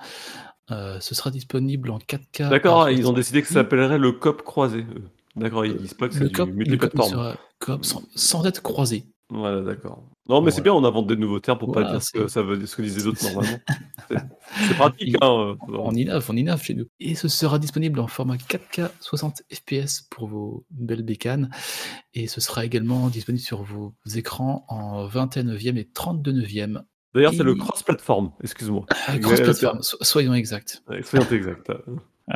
[0.71, 2.49] Euh, ce sera disponible en 4K.
[2.49, 3.65] D'accord, ils ont décidé que ça 60.
[3.65, 4.79] s'appellera le COP croisé.
[4.79, 5.09] eux.
[5.35, 7.09] D'accord, ils disent pas que c'est du multiplateforme.
[7.11, 9.05] sera coop sans, sans être croisé.
[9.29, 10.03] Voilà, d'accord.
[10.29, 10.63] Non, mais c'est Voilà.
[10.63, 12.75] bien, on invente des nouveaux termes pour Voilà, pas dire ce que ça veut ce
[12.75, 13.57] que disaient les autres normalement.
[14.67, 15.27] C'est pratique, hein.
[15.31, 16.85] euh, On innove, on innove chez nous.
[16.99, 21.49] Et ce sera disponible en format 4K 60 FPS pour vos belles bécanes.
[22.13, 26.83] Et ce sera également disponible sur vos écrans en 21 neuvième et 32 neuvième.
[27.15, 28.85] D'ailleurs, c'est le cross-platform, excuse-moi.
[29.07, 30.83] Ah, Cross-platform, so- soyons exacts.
[30.87, 31.71] Ouais, Soyons exact.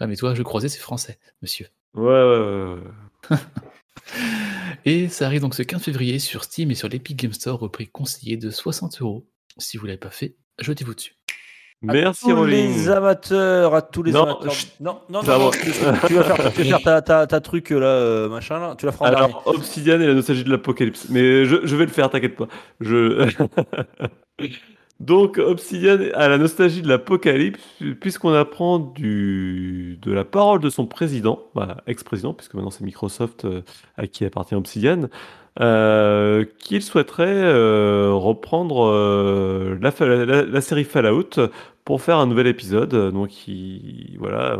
[0.00, 1.66] Ah, mais toi, je croisais, c'est français, monsieur.
[1.98, 2.80] Ouais, ouais,
[3.30, 3.38] ouais.
[4.84, 7.68] Et ça arrive donc ce 15 février sur Steam et sur l'Epic Game Store au
[7.68, 9.26] prix conseillé de 60 euros.
[9.58, 11.14] Si vous l'avez pas fait, jetez-vous dessus.
[11.82, 12.72] Merci, tous Rolling.
[12.74, 14.52] les amateurs, à tous les Non, amateurs.
[14.80, 17.70] Non, non, non, non, tu, tu vas faire, tu vas faire ta, ta, ta truc
[17.70, 18.74] là, euh, machin là.
[18.76, 19.24] Tu la feras en dernier.
[19.26, 21.06] Alors, Obsidian et la nostalgie de l'apocalypse.
[21.10, 22.48] Mais je, je vais le faire, t'inquiète pas.
[22.80, 23.28] Je...
[25.00, 27.60] Donc, Obsidian a la nostalgie de l'apocalypse,
[28.00, 31.40] puisqu'on apprend de la parole de son président,
[31.86, 33.62] ex-président, puisque maintenant c'est Microsoft euh,
[33.96, 35.08] à qui appartient Obsidian,
[35.60, 41.30] euh, qu'il souhaiterait euh, reprendre la, série Fallout
[41.84, 43.12] pour faire un nouvel épisode.
[43.12, 44.58] Donc, il, voilà,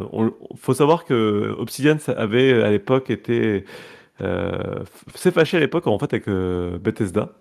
[0.57, 3.65] faut savoir que Obsidian avait à l'époque été
[5.15, 7.35] s'est fâché à l'époque en fait avec Bethesda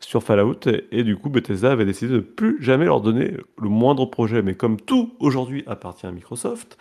[0.00, 4.06] sur Fallout et, du coup Bethesda avait décidé de plus jamais leur donner le moindre
[4.06, 4.42] projet.
[4.42, 6.78] Mais comme tout aujourd'hui appartient à Microsoft,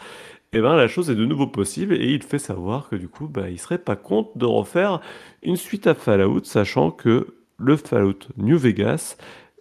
[0.52, 3.28] et ben la chose est de nouveau possible et il fait savoir que du coup
[3.28, 5.00] bah, il serait pas contre de refaire
[5.44, 9.18] une suite à Fallout, sachant que le Fallout New Vegas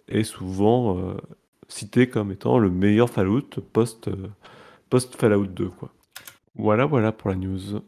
[0.07, 1.13] est souvent euh,
[1.67, 4.29] cité comme étant le meilleur Fallout post, euh,
[4.89, 5.93] post Fallout 2 quoi.
[6.55, 7.81] Voilà voilà pour la news.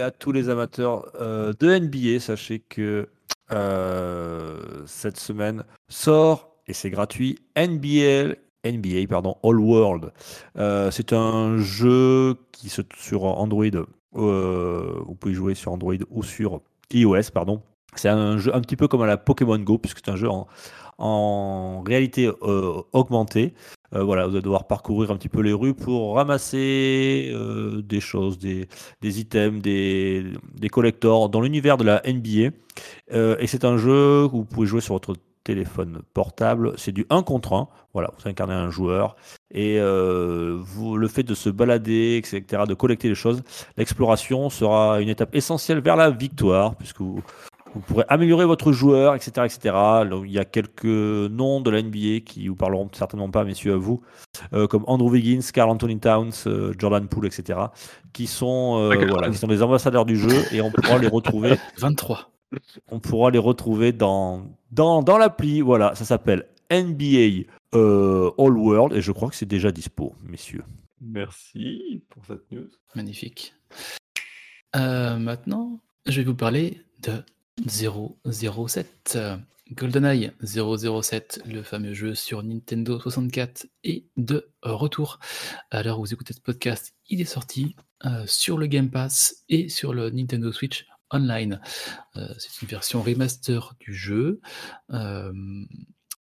[0.00, 3.08] À tous les amateurs euh, de NBA, sachez que
[3.52, 10.12] euh, cette semaine sort, et c'est gratuit, NBL, NBA pardon, All World.
[10.56, 13.64] Euh, c'est un jeu qui se sur Android.
[14.16, 16.60] euh, vous pouvez jouer sur Android ou sur
[16.92, 17.62] iOS, pardon.
[17.94, 20.30] C'est un jeu un petit peu comme à la Pokémon Go, puisque c'est un jeu
[20.30, 20.46] en,
[20.98, 22.30] en réalité
[22.92, 23.54] augmentée.
[23.94, 28.00] Euh, voilà, vous allez devoir parcourir un petit peu les rues pour ramasser euh, des
[28.00, 28.68] choses, des,
[29.00, 30.24] des items, des,
[30.54, 32.54] des collectors dans l'univers de la NBA.
[33.12, 35.14] Euh, et c'est un jeu que vous pouvez jouer sur votre
[35.44, 36.72] téléphone portable.
[36.76, 37.68] C'est du 1 contre 1.
[37.92, 39.16] Voilà, vous incarnez un joueur.
[39.50, 43.42] Et vous, le fait de se balader, etc., de collecter les choses,
[43.76, 47.02] l'exploration sera une étape essentielle vers la victoire, puisque
[47.74, 49.74] vous pourrez améliorer votre joueur, etc., etc.
[50.08, 53.74] Donc, il y a quelques noms de la NBA qui vous parleront certainement pas, messieurs,
[53.74, 54.02] à vous,
[54.52, 57.58] euh, comme Andrew Wiggins, Carl Anthony Towns, euh, Jordan Poole, etc.,
[58.12, 61.56] qui sont, euh, voilà, qui sont des ambassadeurs du jeu et on pourra les retrouver
[61.78, 62.30] 23.
[62.90, 65.60] on pourra les retrouver dans, dans, dans l'appli.
[65.60, 70.64] Voilà, ça s'appelle NBA euh, All World et je crois que c'est déjà dispo, messieurs.
[71.00, 72.68] Merci pour cette news.
[72.94, 73.54] Magnifique.
[74.76, 77.22] Euh, maintenant, je vais vous parler de
[77.66, 79.12] 007.
[79.16, 79.36] euh,
[79.72, 85.18] GoldenEye 007, le fameux jeu sur Nintendo 64, est de retour.
[85.70, 89.44] À l'heure où vous écoutez ce podcast, il est sorti euh, sur le Game Pass
[89.48, 91.60] et sur le Nintendo Switch Online.
[92.16, 94.40] Euh, C'est une version remaster du jeu.
[94.92, 95.32] euh,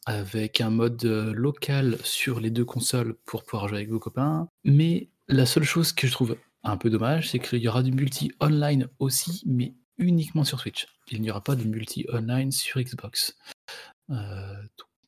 [0.07, 4.49] avec un mode local sur les deux consoles pour pouvoir jouer avec vos copains.
[4.63, 7.91] Mais la seule chose que je trouve un peu dommage, c'est qu'il y aura du
[7.91, 10.87] multi online aussi, mais uniquement sur Switch.
[11.11, 13.37] Il n'y aura pas de multi online sur Xbox.
[14.09, 14.55] Euh,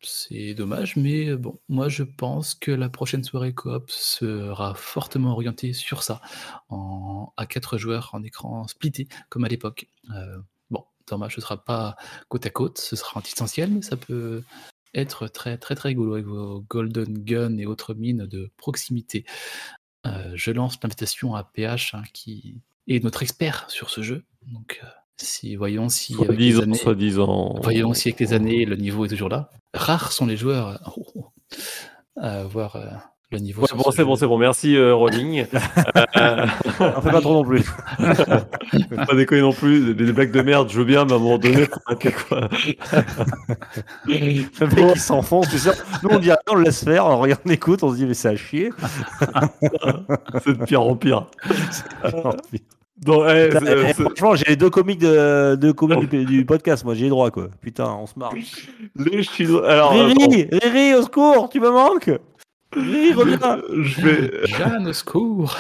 [0.02, 5.72] c'est dommage, mais bon, moi je pense que la prochaine soirée coop sera fortement orientée
[5.72, 6.22] sur ça,
[6.68, 9.88] en, à 4 joueurs en écran splitté, comme à l'époque.
[10.14, 10.40] Euh,
[10.70, 11.96] bon, dommage, ce sera pas
[12.28, 14.44] côte à côte, ce sera en distanciel, mais ça peut
[14.94, 19.26] être très très très rigolo avec vos Golden Gun et autres mines de proximité.
[20.06, 24.26] Euh, je lance l'invitation à PH hein, qui est notre expert sur ce jeu.
[24.48, 24.82] Donc
[25.18, 27.56] si voyons si Soit avec les années, soit disant.
[27.62, 29.50] voyons si avec les années le niveau est toujours là.
[29.74, 31.32] Rares sont les joueurs euh, oh, oh,
[32.18, 32.86] à avoir euh,
[33.34, 33.64] le niveau.
[33.64, 34.38] Ouais, bon, ce c'est bon, c'est bon.
[34.38, 35.46] Merci, euh, Rolling.
[36.16, 36.46] Euh,
[36.80, 37.64] On fait pas trop non plus.
[37.98, 39.96] pas déconner non plus.
[39.96, 41.98] Des, blagues de merde, je veux bien, mais à un moment donné, quoi.
[44.06, 45.74] Le mec qui s'enfonce, c'est sûr.
[46.04, 48.06] Nous on dit ah, on le laisse faire, on regarde, on écoute, on se dit
[48.06, 48.70] mais c'est à chier.
[50.44, 51.28] C'est de pire en pire.
[53.06, 56.46] Non, eh, Putain, c'est- eh, franchement, j'ai les deux comiques, de, deux comiques du, du
[56.46, 57.48] podcast, moi j'ai les droits quoi.
[57.62, 58.34] Putain, on se marre.
[58.96, 59.70] les Chinois.
[59.70, 62.12] Alors, euh, Riri, Riri, au secours, tu me manques.
[62.76, 63.38] Riri, reviens.
[63.84, 64.32] je vais.
[64.48, 65.56] Jeanne, au secours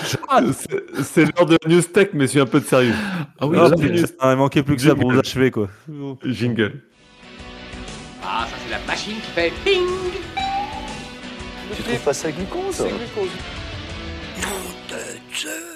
[1.03, 2.93] C'est l'heure de la news tech, mais suis un peu de sérieux.
[3.39, 5.67] Ah oui, Oh, là, putain, il manquait plus que ça pour vous achever quoi.
[6.25, 6.81] Jingle.
[8.25, 9.81] Ah, ça c'est la machine qui fait ping
[11.75, 12.83] Tu trouves pas ça glucose Ah,
[14.89, 15.72] ça les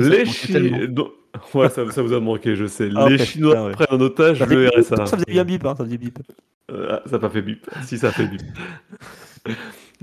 [0.00, 0.78] manquait Chi- tellement.
[0.88, 1.12] donc-
[1.52, 2.88] Ouais, ça, ça vous a manqué, je sais.
[2.96, 3.72] Ah, les Chinois ouais.
[3.72, 5.04] prennent en otage Ça le RSA.
[5.04, 6.18] ça faisait bien bip, hein, ça faisait bip.
[6.70, 7.66] Euh, ah, ça n'a pas fait bip.
[7.84, 8.40] Si, ça fait bip.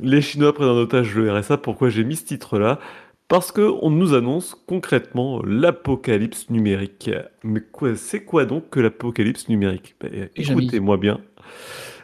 [0.02, 1.58] Les Chinois prennent en otage le RSA.
[1.58, 2.80] Pourquoi j'ai mis ce titre-là?
[3.28, 7.10] Parce qu'on nous annonce concrètement l'apocalypse numérique.
[7.44, 9.96] Mais quoi, c'est quoi donc que l'apocalypse numérique?
[10.02, 10.30] Ben.
[10.36, 11.20] Écoutez-moi bien.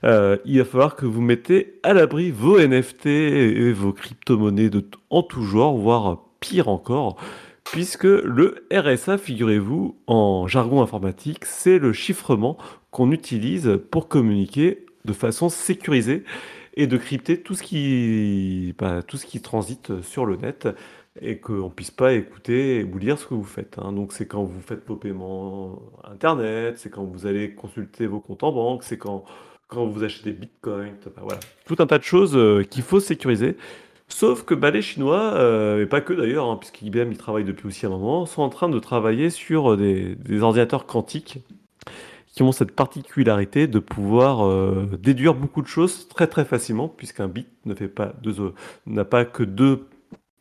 [0.06, 4.72] Euh, il va falloir que vous mettez à l'abri vos NFT et vos crypto-monnaies
[5.10, 7.18] en tout genre, voire pire encore,
[7.72, 12.58] puisque le RSA, figurez-vous, en jargon informatique, c'est le chiffrement
[12.92, 16.24] qu'on utilise pour communiquer de façon sécurisée
[16.76, 19.02] et de crypter tout ce qui, bah,
[19.44, 20.68] transite sur le net
[21.22, 23.78] et qu'on ne puisse pas écouter ou lire ce que vous faites.
[23.80, 23.92] hein.
[23.92, 28.44] Donc c'est quand vous faites vos paiements Internet, c'est quand vous allez consulter vos comptes
[28.44, 29.26] en banque, c'est quand,
[29.68, 31.40] quand vous achetez des bitcoins, voilà.
[31.66, 33.58] Tout un tas de choses euh, qu'il faut sécuriser.
[34.10, 37.86] Sauf que les Chinois, euh, et pas que d'ailleurs, hein, puisqu'IBM y travaille depuis aussi
[37.86, 41.40] un moment, sont en train de travailler sur des, des ordinateurs quantiques
[42.34, 47.28] qui ont cette particularité de pouvoir euh, déduire beaucoup de choses très très facilement, puisqu'un
[47.28, 48.54] bit ne fait pas deux, euh,
[48.86, 49.88] n'a pas que deux,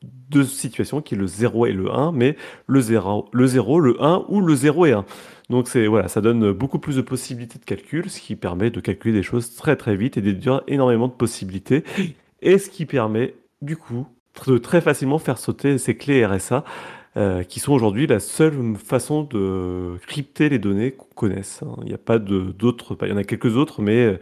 [0.03, 4.03] deux situations, qui est le 0 et le 1, mais le 0, le 0, le
[4.03, 5.05] 1 ou le 0 et 1.
[5.51, 8.81] Donc c'est voilà, ça donne beaucoup plus de possibilités de calcul, ce qui permet de
[8.81, 11.85] calculer des choses très très vite et déduire énormément de possibilités,
[12.43, 14.07] et ce qui permet du coup
[14.47, 16.65] de très facilement faire sauter ces clés RSA
[17.17, 21.63] euh, qui sont aujourd'hui la seule façon de crypter les données qu'on connaisse.
[21.65, 21.75] hein.
[21.83, 24.21] Il n'y a pas d'autres, il y en a quelques autres, mais euh,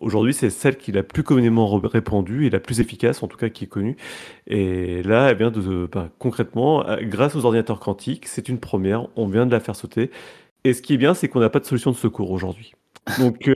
[0.00, 3.36] aujourd'hui c'est celle qui est la plus communément répandue et la plus efficace, en tout
[3.36, 3.96] cas qui est connue.
[4.48, 9.26] Et là, vient de, bah, concrètement, euh, grâce aux ordinateurs quantiques, c'est une première, on
[9.28, 10.10] vient de la faire sauter.
[10.64, 12.74] Et ce qui est bien, c'est qu'on n'a pas de solution de secours aujourd'hui.
[13.18, 13.50] Donc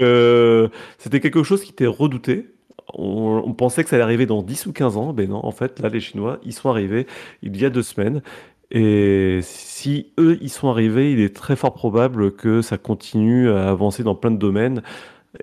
[0.99, 2.49] c'était quelque chose qui était redouté.
[2.95, 5.51] On, on pensait que ça allait arriver dans 10 ou 15 ans, mais non, en
[5.51, 7.07] fait, là, les Chinois, ils sont arrivés
[7.43, 8.23] il y a deux semaines.
[8.71, 13.69] Et si eux, ils sont arrivés, il est très fort probable que ça continue à
[13.71, 14.83] avancer dans plein de domaines.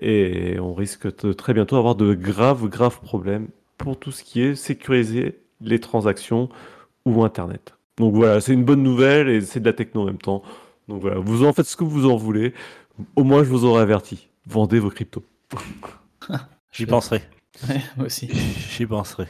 [0.00, 4.42] Et on risque de très bientôt avoir de graves, graves problèmes pour tout ce qui
[4.42, 6.48] est sécuriser les transactions
[7.06, 7.74] ou Internet.
[7.96, 10.42] Donc voilà, c'est une bonne nouvelle et c'est de la techno en même temps.
[10.88, 12.52] Donc voilà, vous en faites ce que vous en voulez.
[13.16, 14.28] Au moins, je vous aurais averti.
[14.46, 15.24] Vendez vos cryptos.
[16.72, 17.22] J'y penserai.
[17.68, 18.28] Ouais, moi aussi.
[18.76, 19.26] J'y penserai.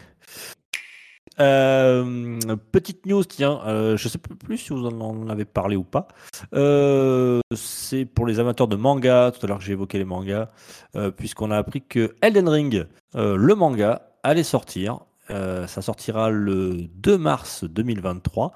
[1.40, 2.38] Euh,
[2.70, 6.06] petite news, tiens, euh, je sais plus si vous en avez parlé ou pas.
[6.54, 9.32] Euh, c'est pour les amateurs de manga.
[9.32, 10.48] Tout à l'heure, j'ai évoqué les mangas,
[10.94, 15.00] euh, puisqu'on a appris que Elden Ring, le manga, allait sortir.
[15.28, 18.52] Ça sortira le 2 mars 2023.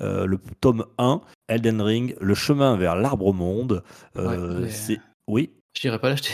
[0.00, 3.82] Euh, le tome 1, Elden Ring, le chemin vers l'arbre monde.
[4.14, 5.50] Ouais, c'est oui.
[5.78, 6.32] Je n'irai pas l'acheter.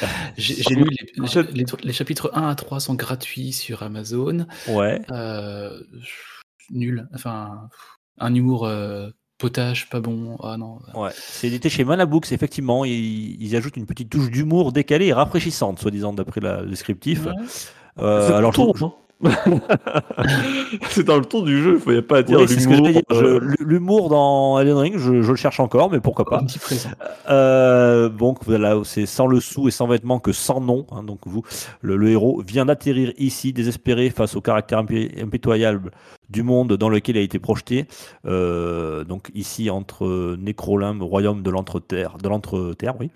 [0.36, 4.46] J'ai lu les, j'ai- les, les chapitres 1 à 3 sont gratuits sur Amazon.
[4.68, 5.00] Ouais.
[5.10, 5.80] Euh,
[6.70, 7.08] nul.
[7.14, 7.68] Enfin,
[8.18, 10.36] un humour euh, potage, pas bon.
[10.42, 10.78] Ah non.
[10.94, 12.84] Ouais, c'est édité chez Manabooks, effectivement.
[12.84, 17.24] Ils, ils ajoutent une petite touche d'humour décalée et rafraîchissante, soi-disant, d'après le descriptif.
[17.26, 17.32] Ouais.
[17.98, 18.92] Euh, C'est alors, ton, je- hein.
[20.90, 22.88] c'est dans le ton du jeu, il n'y a pas à dire Oui, l'humour.
[23.12, 26.38] euh, L'humour dans Elden Ring, je, je le cherche encore, mais pourquoi pas.
[26.40, 26.90] Un petit présent.
[27.30, 30.86] Euh, donc voilà, c'est sans le sou et sans vêtements que sans nom.
[30.92, 31.02] hein.
[31.02, 31.42] donc vous,
[31.80, 35.92] le, le héros vient d'atterrir ici, désespéré face au caractère impitoyable
[36.28, 37.86] du monde dans lequel il a été projeté.
[38.26, 43.10] Euh, donc ici entre Nécrolimbe, royaume de l'entre-terre, de l'entre-terre, oui.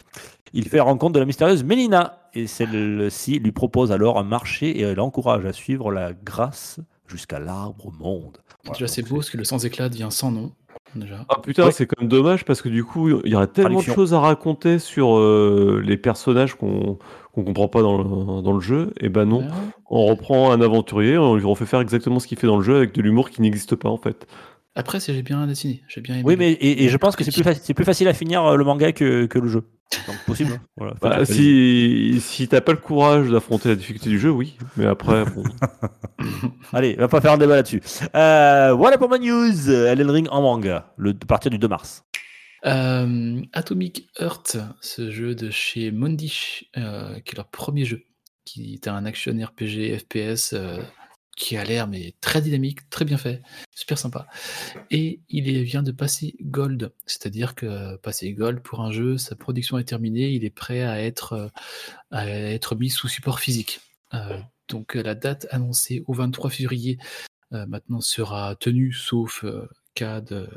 [0.52, 4.80] Il fait la rencontre de la mystérieuse Mélina et celle-ci lui propose alors un marché
[4.80, 8.38] et l'encourage à suivre la grâce jusqu'à l'arbre monde.
[8.64, 10.52] Voilà, Déjà, c'est beau parce que le sans éclat devient sans nom.
[10.94, 11.24] Déjà.
[11.28, 11.72] Ah putain, Ouais.
[11.72, 14.18] c'est quand même dommage parce que du coup, il y aurait tellement de choses à
[14.20, 16.98] raconter sur euh, les personnages qu'on
[17.32, 18.92] qu'on comprend pas dans le, dans le jeu.
[19.00, 19.46] Et ben non, Ouais.
[19.88, 22.76] on reprend un aventurier, on lui refait faire exactement ce qu'il fait dans le jeu
[22.76, 24.26] avec de l'humour qui n'existe pas en fait.
[24.74, 25.82] Après, c'est j'ai bien dessiné.
[25.88, 26.24] J'ai bien aimé.
[26.26, 28.64] Oui, mais et, et je pense que c'est plus, plus facile à finir euh, le
[28.64, 29.68] manga que, que le jeu.
[30.06, 30.52] Donc possible.
[30.52, 30.60] hein.
[30.76, 34.56] Voilà, Bah, si si t'as pas le courage d'affronter la difficulté du jeu, oui.
[34.76, 35.42] Mais après, bon.
[36.72, 37.82] Allez, on va pas faire un débat là-dessus.
[38.14, 39.70] Euh, voilà pour ma news.
[39.70, 42.04] Elden Ring en manga, le, à partir du 2 mars.
[42.66, 48.02] Euh, Atomic Heart, ce jeu de chez Mondish, euh, qui est leur premier jeu,
[48.44, 50.78] qui est un action RPG FPS euh,
[51.40, 53.42] qui a l'air mais très dynamique, très bien fait,
[53.74, 54.26] super sympa.
[54.90, 59.78] Et il vient de passer Gold, c'est-à-dire que passer Gold pour un jeu, sa production
[59.78, 61.48] est terminée, il est prêt à être, euh,
[62.10, 63.80] à être mis sous support physique.
[64.14, 64.38] Euh,
[64.68, 66.98] donc euh, la date annoncée au 23 février
[67.52, 70.48] euh, maintenant sera tenue, sauf euh, cas de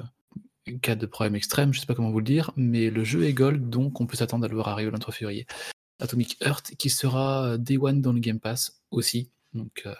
[0.81, 3.33] cas de problème extrême, je sais pas comment vous le dire, mais le jeu est
[3.33, 5.45] gold, donc on peut s'attendre à le voir arriver le 23 février.
[5.99, 9.29] Atomic Heart qui sera euh, Day One dans le Game Pass aussi.
[9.53, 9.93] Donc euh,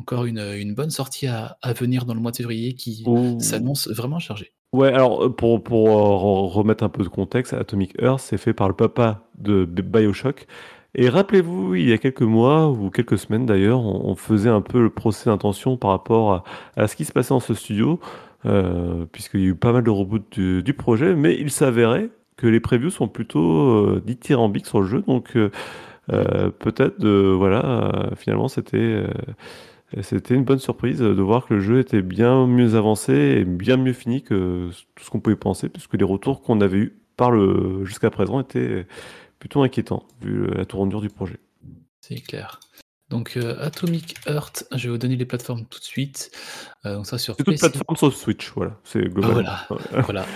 [0.00, 3.38] encore une, une bonne sortie à, à venir dans le mois de février qui Oh.
[3.38, 4.52] s'annonce vraiment chargée.
[4.72, 8.38] Ouais, alors euh, pour, pour euh, re- remettre un peu de contexte, Atomic Earth, c'est
[8.38, 10.46] fait par le papa de Bioshock.
[10.94, 14.82] Et rappelez-vous, il y a quelques mois, ou quelques semaines d'ailleurs, on, faisait un peu
[14.82, 16.44] le procès d'intention par rapport à,
[16.76, 18.00] à ce qui se passait dans ce studio,
[18.44, 22.10] euh, puisqu'il y a eu pas mal de reboots du, du projet, mais il s'avérait
[22.36, 25.50] que les previews sont plutôt euh, dithyrambiques sur le jeu, donc euh,
[26.58, 29.04] peut-être, voilà, finalement c'était...
[30.02, 33.76] c'était une bonne surprise de voir que le jeu était bien mieux avancé et bien
[33.76, 37.30] mieux fini que tout ce qu'on pouvait penser, puisque les retours qu'on avait eus par
[37.30, 38.86] le jusqu'à présent étaient
[39.38, 41.38] plutôt inquiétants, vu la tournure du projet.
[42.00, 42.60] C'est clair.
[43.10, 46.30] Donc euh, Atomic Heart, je vais vous donner les plateformes tout de suite.
[46.86, 47.70] Euh, donc ça sur C'est toute PC.
[47.70, 48.78] plateforme sauf Switch, voilà.
[48.84, 49.32] C'est global.
[49.32, 49.66] voilà.
[50.04, 50.26] voilà.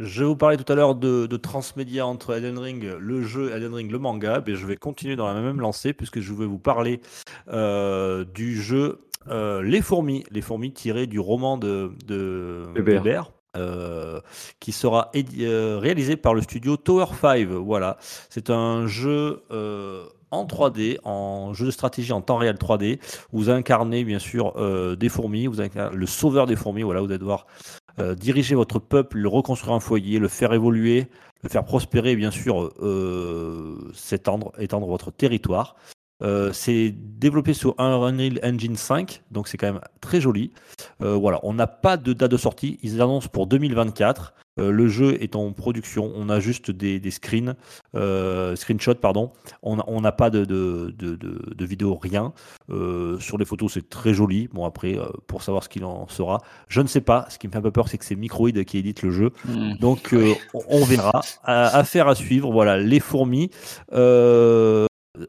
[0.00, 3.74] Je vous parlais tout à l'heure de, de transmédia entre Elden Ring, le jeu, Elden
[3.74, 4.42] Ring, le manga.
[4.46, 7.00] Mais je vais continuer dans la même lancée puisque je vais vous parler
[7.48, 10.24] euh, du jeu euh, Les Fourmis.
[10.30, 12.64] Les Fourmis tirées du roman de, de.
[12.76, 14.20] Weber, euh,
[14.60, 17.48] qui sera réalisé par le studio Tower 5.
[17.48, 17.96] Voilà.
[18.30, 19.42] C'est un jeu
[20.30, 23.00] en 3D, en jeu de stratégie en temps réel 3D.
[23.32, 26.82] Vous incarnez bien sûr euh, des fourmis, vous incarnez le sauveur des fourmis.
[26.82, 27.46] Voilà, vous allez devoir
[28.00, 31.08] euh, diriger votre peuple, le reconstruire un foyer, le faire évoluer,
[31.42, 35.76] le faire prospérer, bien sûr, euh, s'étendre, étendre votre territoire.
[36.22, 40.50] Euh, c'est développé sur un Unreal Engine 5, donc c'est quand même très joli.
[41.02, 44.34] Euh, voilà, on n'a pas de date de sortie, ils annoncent pour 2024.
[44.58, 47.54] Euh, le jeu est en production, on a juste des, des screens,
[48.56, 49.30] screenshots, pardon.
[49.62, 52.32] On n'a pas de, de, de, de, de vidéo, rien.
[52.68, 54.48] Sur les photos, c'est très joli.
[54.52, 54.98] Bon, après,
[55.28, 57.26] pour savoir ce qu'il en sera, je ne sais pas.
[57.30, 59.30] Ce qui me fait un peu peur, c'est que c'est Microïd qui édite le jeu.
[59.44, 59.74] Hmm.
[59.78, 60.12] Donc,
[60.54, 61.20] on- on verra.
[61.44, 62.50] À- Affaire à suivre.
[62.50, 63.50] Voilà, les fourmis.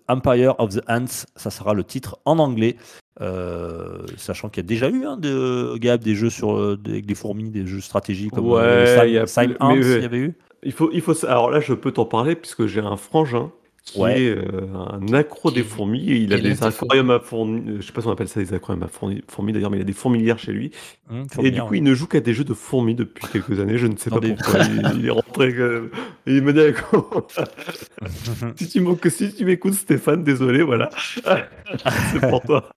[0.08, 2.76] Empire of the Ants, ça sera le titre en anglais.
[3.22, 6.92] Euh, sachant qu'il y a déjà eu hein, de, Gab, des jeux sur, euh, des-
[6.92, 9.58] avec des fourmis, des jeux stratégiques comme Ouais, euh, Sim- il y a Sim plus-
[9.60, 10.34] Ants, mais, il y avait eu.
[10.64, 11.26] Il faut, il faut.
[11.26, 13.52] Alors là, je peux t'en parler puisque j'ai un frangin
[13.84, 14.22] qui Ouais.
[14.24, 16.10] est euh, un accro des Qui- fourmis.
[16.12, 17.64] Et il a qui des aquariums à fourmis.
[17.68, 19.78] euh, Je sais pas si on appelle ça des aquariums à fourmis, fourmis, d'ailleurs, mais
[19.78, 20.72] il a des fourmilières chez lui.
[21.10, 21.78] Hum, Et du coup, ouais.
[21.80, 23.78] il ne joue qu'à des jeux de fourmis depuis quelques années.
[23.78, 24.60] Je ne sais Dans pas des- pourquoi.
[24.64, 25.54] il, il est rentré.
[25.56, 25.90] euh,
[26.28, 26.60] et il me dit
[28.58, 30.90] si tu m'écoutes, si tu m'écoutes, Stéphane, désolé, voilà.
[32.14, 32.70] C'est pour toi.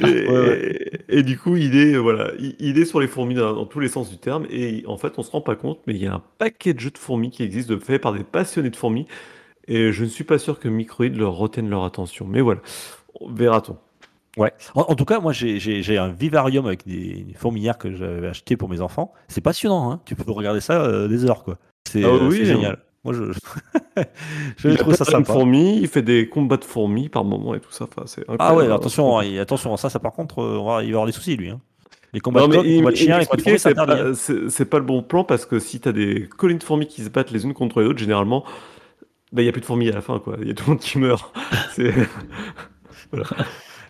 [0.00, 3.52] Et, Ouais, et du coup, il est, voilà, il, il est sur les fourmis dans,
[3.54, 4.46] dans tous les sens du terme.
[4.50, 6.80] Et en fait, on se rend pas compte, mais il y a un paquet de
[6.80, 9.06] jeux de fourmis qui existent, faits par des passionnés de fourmis.
[9.68, 12.26] Et je ne suis pas sûr que Microïd leur retienne leur attention.
[12.28, 12.60] Mais voilà,
[13.28, 13.76] verra-t-on.
[14.36, 14.52] Ouais.
[14.74, 18.68] En, en tout cas, moi, j'ai- un vivarium avec des fourmilières que j'avais acheté pour
[18.68, 19.12] mes enfants.
[19.28, 20.00] C'est passionnant, hein.
[20.04, 21.56] Tu peux regarder ça euh, des heures, quoi.
[21.88, 22.44] C'est Ah euh, oui, hein.
[22.44, 22.78] génial.
[23.04, 23.32] Moi, je,
[24.56, 25.32] je Il trouve ça sympa.
[25.32, 27.84] fourmi, il fait des combats de fourmis par moment et tout ça.
[27.84, 30.88] Enfin, c'est Ah ouais, attention, hein, attention, ça, ça par contre, euh, il va y
[30.88, 31.50] avoir des soucis, lui.
[31.50, 31.60] hein.
[32.12, 34.14] Les combats Non, de il, combats de chiens, les combats de fourmis, c'est pas,
[34.48, 37.08] c'est pas le bon plan parce que si t'as des colonies de fourmis qui se
[37.10, 38.44] battent les unes contre les autres, généralement,
[39.42, 40.36] il n'y a plus de fourmis à la fin, quoi.
[40.40, 41.32] Il y a tout le monde qui meurt.
[41.72, 41.92] C'est...
[43.12, 43.26] voilà.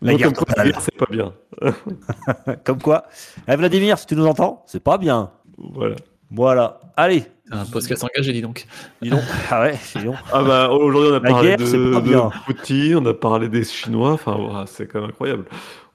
[0.02, 1.32] La Donc, guerre comme quoi, c'est pas bien.
[2.64, 3.04] Comme quoi.
[3.48, 5.30] Eh, Vladimir, si tu nous entends, c'est pas bien.
[5.56, 5.96] Voilà.
[6.30, 6.80] Voilà.
[6.96, 8.66] Allez, Un podcast engagé, dis donc.
[9.00, 9.22] dis donc.
[9.50, 10.16] Ah ouais, dis donc.
[10.32, 12.44] Ah bah aujourd'hui on a La parlé guerre, de, de.
[12.44, 15.44] Poutine, on a parlé des Chinois, enfin voilà, c'est quand même incroyable.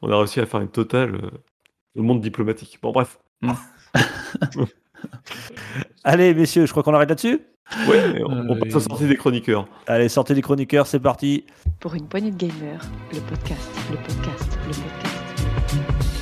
[0.01, 1.29] On a réussi à faire une totale euh,
[1.95, 2.79] le monde diplomatique.
[2.81, 3.19] Bon bref.
[6.03, 7.41] Allez, messieurs, je crois qu'on arrête là-dessus.
[7.87, 9.67] Ouais, on, Euh, on passe à la sortie des chroniqueurs.
[9.87, 11.45] Allez, sortez les chroniqueurs, c'est parti.
[11.79, 12.81] Pour une poignée de gamers,
[13.13, 16.19] le podcast, le podcast, le podcast.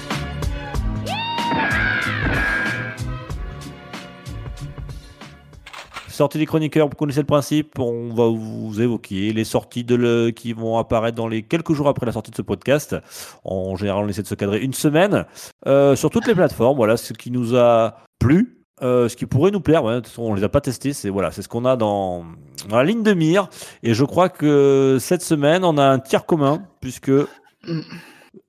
[6.09, 7.77] Sortie des chroniqueurs, vous connaissez le principe.
[7.77, 11.87] On va vous évoquer les sorties de le- qui vont apparaître dans les quelques jours
[11.89, 12.95] après la sortie de ce podcast.
[13.43, 15.25] En général, on essaie de se cadrer une semaine
[15.67, 16.75] euh, sur toutes les plateformes.
[16.75, 19.83] Voilà ce qui nous a plu, euh, ce qui pourrait nous plaire.
[19.83, 20.93] Ouais, de toute façon, on les a pas testés.
[20.93, 22.25] C'est voilà, c'est ce qu'on a dans,
[22.69, 23.49] dans la ligne de mire.
[23.83, 27.11] Et je crois que cette semaine, on a un tir commun puisque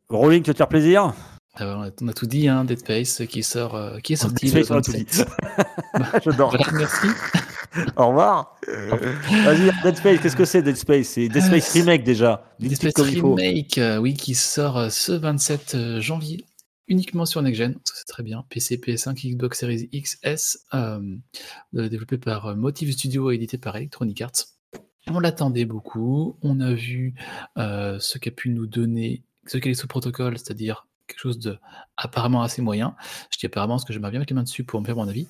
[0.08, 1.12] Rolling, tu vas te faire plaisir?
[1.56, 4.14] Ah ouais, on, a, on a tout dit, hein, Dead Space qui sort, euh, qui
[4.14, 4.46] est sorti.
[4.50, 5.28] Dead Space, on a tout 27.
[6.24, 6.50] J'adore.
[6.50, 7.08] Voilà, merci.
[7.96, 8.56] Au revoir.
[8.66, 11.08] Vas-y, Dead Space, qu'est-ce que c'est Dead Space?
[11.08, 12.44] C'est Dead Space Remake déjà.
[12.58, 12.94] Dead Space.
[12.96, 16.44] Remake, euh, oui, qui sort euh, ce 27 euh, janvier,
[16.88, 18.44] uniquement sur Next Gen, ça, c'est très bien.
[18.48, 21.16] PC, PS5, Xbox Series XS, euh,
[21.72, 24.46] développé par euh, Motive Studio et édité par Electronic Arts.
[25.10, 26.36] On l'attendait beaucoup.
[26.42, 27.14] On a vu
[27.56, 31.58] euh, ce qu'a pu nous donner, ce qu'est sous protocole, c'est-à-dire quelque chose de
[31.96, 32.94] apparemment assez moyen.
[33.30, 35.08] Je dis apparemment parce que j'aimerais bien mettre les mains dessus pour me faire mon
[35.08, 35.26] avis.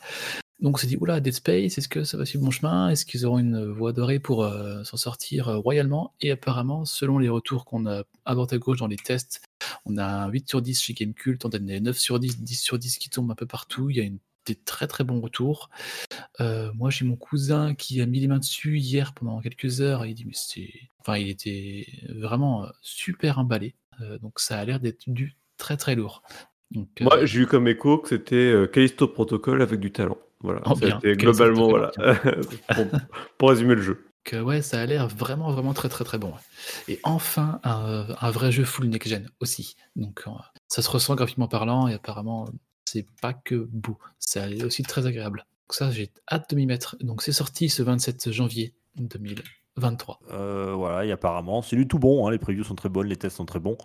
[0.61, 2.88] Donc on s'est dit, oula, Dead Space, est-ce que ça va suivre mon chemin?
[2.88, 6.14] Est-ce qu'ils auront une voie dorée pour euh, s'en sortir euh, royalement?
[6.20, 9.40] Et apparemment, selon les retours qu'on a à droite à gauche dans les tests,
[9.86, 12.61] on a un 8 sur 10 chez Gamecult, on a des 9 sur 10, 10
[12.61, 13.88] sur 10 qui tombent un peu partout.
[13.90, 14.11] Il y a
[14.46, 15.70] des très très bons retours.
[16.40, 20.04] Euh, moi, j'ai mon cousin qui a mis les mains dessus hier pendant quelques heures
[20.04, 20.72] et il dit, mais c'est.
[20.98, 23.74] Enfin, il était vraiment super emballé.
[24.22, 26.22] Donc ça a l'air d'être du très très lourd.
[27.00, 30.18] Moi, j'ai eu comme écho que c'était Callisto Protocol avec du talent.
[30.41, 31.91] Voilà, Oh, c'était globalement voilà.
[32.74, 32.86] Pour,
[33.39, 34.05] pour résumer le jeu.
[34.24, 36.32] que ouais, ça a l'air vraiment, vraiment très, très, très bon.
[36.86, 39.74] Et enfin, un, un vrai jeu full next-gen aussi.
[39.97, 40.30] Donc, euh,
[40.68, 42.49] ça se ressent graphiquement parlant et apparemment,
[42.84, 43.99] c'est pas que beau.
[44.18, 45.39] C'est aussi très agréable.
[45.68, 46.97] Donc, ça, j'ai hâte de m'y mettre.
[47.01, 50.20] Donc, c'est sorti ce 27 janvier 2023.
[50.30, 52.26] Euh, voilà, et apparemment, c'est du tout bon.
[52.26, 53.76] hein, les previews sont très bonnes, les tests sont très bons.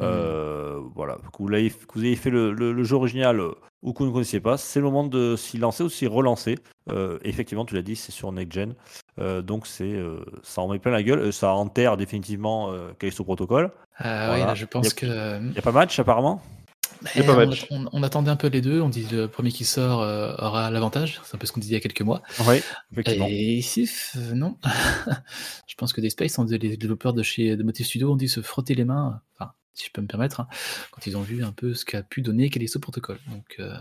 [0.00, 3.52] Euh, voilà, que vous, l'ayez- que vous ayez fait le, le- le jeu original euh,
[3.82, 6.06] ou que vous ne connaissiez pas, c'est le moment de s'y lancer ou de s'y
[6.06, 6.56] relancer.
[6.90, 8.74] Euh, effectivement, tu l'as dit, c'est sur Next Gen.
[9.18, 11.18] Euh, donc, c'est, euh, ça en met plein la gueule.
[11.18, 13.70] Euh, ça enterre définitivement euh, Callisto Protocol.
[13.98, 14.40] Ah Voilà.
[14.42, 14.94] oui, là, je pense Yep.
[14.94, 15.38] que.
[15.40, 16.40] Il n'y a pas match, apparemment?
[17.16, 17.66] Y a pas on, match.
[17.70, 18.80] on- on attendait un peu les deux.
[18.80, 21.20] On dit le premier qui sort euh, aura l'avantage.
[21.24, 22.22] C'est un peu ce qu'on disait il y a quelques mois.
[22.46, 22.62] Oui,
[22.92, 23.26] effectivement.
[23.28, 24.56] Et ici, euh, non.
[25.66, 28.16] je pense que des Space, on dit- les développeurs de chez de Motive Studio ont
[28.16, 30.48] dû se frotter les mains, enfin, si je peux me permettre, hein,
[30.90, 33.18] quand ils ont vu un peu ce qu'a pu donner Callisto Protocol.
[33.30, 33.74] Donc, euh,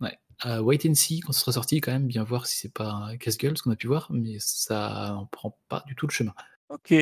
[0.00, 0.18] ouais.
[0.46, 2.90] Euh, wait and see quand ce sera sorti, quand même, bien voir si c'est pas
[2.90, 6.12] un casse-gueule, ce qu'on a pu voir, mais ça en prend pas du tout le
[6.12, 6.32] chemin.
[6.68, 6.94] Ok,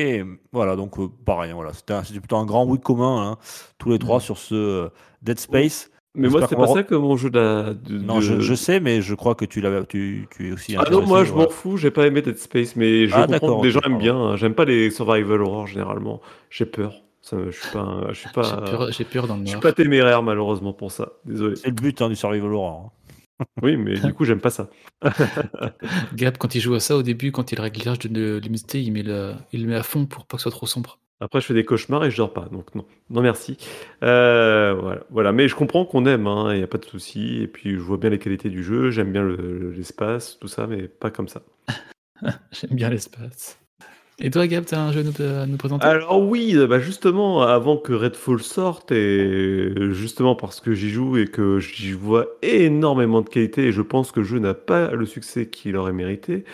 [0.53, 3.37] voilà, donc euh, pareil, voilà, c'était, plutôt un grand oui commun, hein,
[3.77, 4.21] tous les trois Mm.
[4.21, 4.89] sur ce euh,
[5.21, 5.91] Dead Space.
[6.15, 8.79] Mais moi, c'est pas ça que mon jeu de, de- Non, de- je, je sais,
[8.79, 11.47] mais je crois que tu, l'avais, tu, tu es aussi Ah non, moi je m'en
[11.49, 13.99] fous, j'ai pas aimé Dead Space, mais je Ah, comprends que des ok, gens aiment
[13.99, 14.15] bien.
[14.15, 14.35] hein.
[14.35, 16.21] J'aime pas les survival horror généralement.
[16.49, 17.03] J'ai peur.
[17.27, 19.49] Ça, je suis pas, un- je suis J'ai pas, peur, j'ai peur dans le je
[19.49, 21.11] suis pas téméraire malheureusement pour ça.
[21.25, 21.57] Désolé.
[21.57, 22.93] C'est le but hein, du survival horror.
[23.39, 23.45] hein.
[23.61, 24.69] Oui, mais du coup j'aime pas ça.
[26.15, 28.91] Gap, quand il joue à ça, au début, quand il règle l'âge de l'humidité, il,
[28.93, 30.99] met le, il le met à fond pour pas que ce soit trop sombre.
[31.19, 33.57] Après, je fais des cauchemars et je dors pas, donc non, non merci.
[34.03, 35.31] Euh, voilà, voilà.
[35.33, 37.41] Mais je comprends qu'on aime, il n'y a pas de souci.
[37.41, 40.65] Et puis je vois bien les qualités du jeu, j'aime bien le- l'espace, tout ça,
[40.65, 41.41] mais pas comme ça.
[42.51, 43.59] J'aime bien l'espace.
[44.19, 45.85] Et toi, Gab, t'as un jeu à nous, à nous présenter?
[45.85, 51.17] Alors oui, euh, bah justement, avant que Redfall sorte, et justement parce que j'y joue
[51.17, 54.91] et que j'y vois énormément de qualité, et je pense que le jeu n'a pas
[54.91, 56.45] le succès qu'il aurait mérité,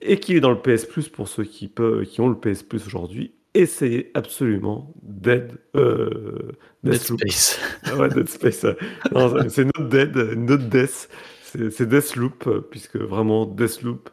[0.00, 2.62] et qu'il est dans le PS Plus pour ceux qui, peuvent, qui ont le PS
[2.62, 6.52] Plus aujourd'hui, essayez absolument Dead, euh,
[6.84, 7.20] Dead Deathloop.
[7.20, 7.58] Space.
[7.84, 8.64] Ah ouais, Dead Space.
[9.12, 11.08] non, c'est- not Dead, not Death.
[11.42, 14.08] C'est Deathloop, puisque vraiment Deathloop,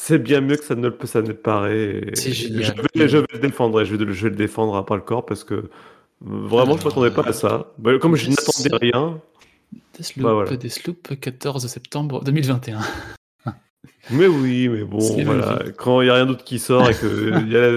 [0.00, 1.96] c'est bien mieux que ça ne, le- ça ne le paraît.
[2.08, 2.74] et C'est génial.
[2.94, 4.86] Je vais, je vais le défendre, et je vais, le- je vais le défendre à
[4.86, 5.68] pas le corps, parce que
[6.20, 7.72] vraiment, je ne m'attendais pas à ça.
[7.78, 9.20] Bah, comme je n'attendais rien,
[9.98, 10.56] Deathloop, Bah, voilà.
[10.56, 12.78] Deathloop, 14 septembre 2021.
[14.10, 15.62] Mais oui, mais bon, voilà.
[15.76, 17.70] Quand il n'y a rien d'autre qui sort et que il y a,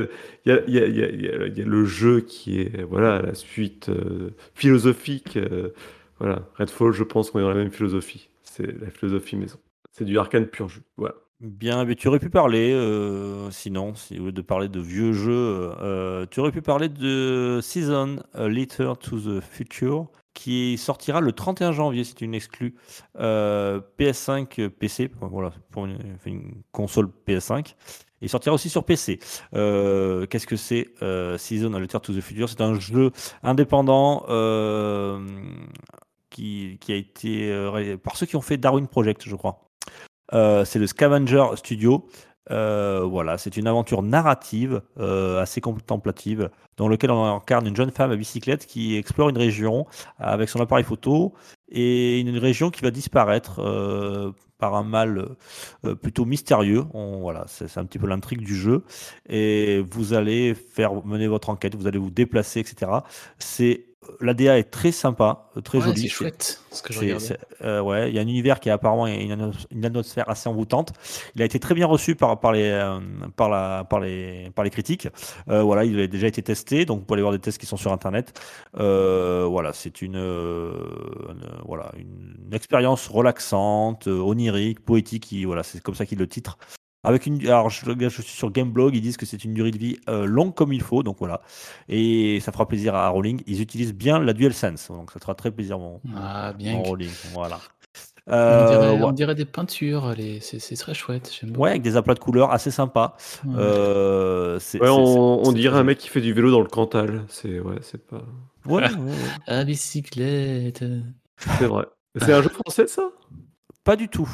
[0.46, 1.66] il y a- il y a- il y a- il y a- il y a
[1.66, 5.36] le jeu qui est voilà la suite euh, philosophique.
[5.36, 5.74] euh,
[6.20, 8.30] voilà, Redfall, je pense qu'on est dans la même philosophie.
[8.44, 9.58] C'est la philosophie maison.
[9.92, 10.84] C'est du arcane pur jus.
[10.96, 11.16] Voilà.
[11.42, 15.12] Bien, mais tu aurais pu parler, euh, sinon, si, au lieu de parler de vieux
[15.12, 21.20] jeux, euh, tu aurais pu parler de Season A Letter to the Future, qui sortira
[21.20, 22.76] le 31 janvier, c'est une exclue
[23.18, 25.98] euh, PS5, euh, PC, voilà, pour une,
[26.72, 27.74] console PS5.
[28.22, 29.20] Il sortira aussi sur PC.
[29.56, 32.50] Euh, Qu'est-ce que c'est euh, Season A Letter to the Future?
[32.50, 33.10] C'est un jeu
[33.42, 35.20] indépendant euh,
[36.30, 39.71] qui, qui a été euh, par ceux qui ont fait Darwin Project, je crois.
[40.34, 42.08] Euh, c'est le Scavenger Studio.
[42.50, 47.92] Euh, voilà, c'est une aventure narrative euh, assez contemplative dans laquelle on incarne une jeune
[47.92, 49.86] femme à bicyclette qui explore une région
[50.18, 51.34] avec son appareil photo
[51.70, 53.62] et une région qui va disparaître
[54.58, 55.30] par un mal
[56.02, 56.86] plutôt mystérieux.
[56.94, 58.84] Voilà, c'est un petit peu l'intrigue du jeu
[59.30, 62.92] et vous allez faire mener votre enquête, vous allez vous déplacer, etc.
[63.38, 66.02] C'est l'ADA est très sympa, euh, très Ouais, joli.
[66.02, 66.94] c'est chouette ce que
[67.64, 70.94] euh, ouais, il y a un univers qui a apparemment une, une atmosphère assez envoûtante.
[71.36, 73.00] Il a été très bien reçu par, par, les, euh,
[73.36, 75.08] par, la, par, les, par les critiques.
[75.50, 77.66] Euh, voilà, il a déjà été testé, donc vous pouvez aller voir des tests qui
[77.66, 78.40] sont sur Internet.
[78.80, 85.24] Euh, voilà, c'est une, une- voilà, une expérience relaxante, onirique, poétique.
[85.24, 86.58] qui- Voilà, c'est comme ça qu'il le titre.
[87.04, 87.78] Avec une, alors je,
[88.10, 90.82] suis sur Gameblog, ils disent que c'est une durée de vie euh, longue comme il
[90.84, 91.42] faut, donc voilà.
[91.90, 93.42] Et ça fera plaisir à Rowling.
[93.48, 96.76] Ils utilisent bien la DualSense, donc ça fera très plaisir mon, Ah, bien.
[96.76, 97.60] en que- rolling, voilà.
[98.28, 99.04] On, Euh, dirait, ouais.
[99.04, 101.40] on dirait des peintures, les- c'est c'est très chouette.
[101.44, 101.62] Beaucoup.
[101.62, 103.18] Ouais, avec des aplats de couleurs assez sympas.
[103.46, 103.56] Ouais.
[103.58, 106.52] Euh, c'est- Ouais, c'est- on, c'est- on c'est dirait un mec qui fait du vélo
[106.52, 107.26] dans le Cantal.
[107.30, 108.22] C'est ouais, c'est pas.
[108.68, 109.12] Ouais, ouais, ouais.
[109.48, 110.86] À bicyclette.
[111.58, 111.86] C'est vrai.
[112.16, 113.10] C'est un jeu français ça?
[113.84, 114.30] Pas du tout.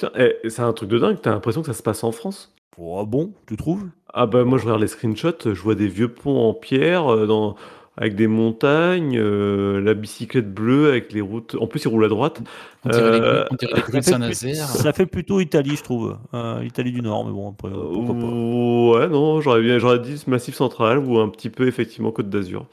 [0.00, 1.18] Putain, eh, c'est un truc de dingue.
[1.20, 2.54] T'as l'impression que ça se passe en France?
[2.78, 3.84] Oh, bon, tu trouves?
[4.14, 7.26] Ah bah moi je regarde les screenshots, je vois des vieux ponts en pierre euh,
[7.26, 7.54] dans,
[7.98, 11.54] avec des montagnes, euh, la bicyclette bleue avec les routes.
[11.60, 12.40] En plus il roule à droite.
[12.84, 14.66] On dirait les Euh, on dirait les ça fait, Saint-Nazaire.
[14.66, 16.16] ça fait plutôt Italie, je trouve.
[16.32, 19.00] Euh, Italie du Nord, mais bon, après, pourquoi pas.
[19.00, 22.66] Ouais non, j'aurais bien j'aurais dit Massif Central ou un petit peu effectivement Côte d'Azur.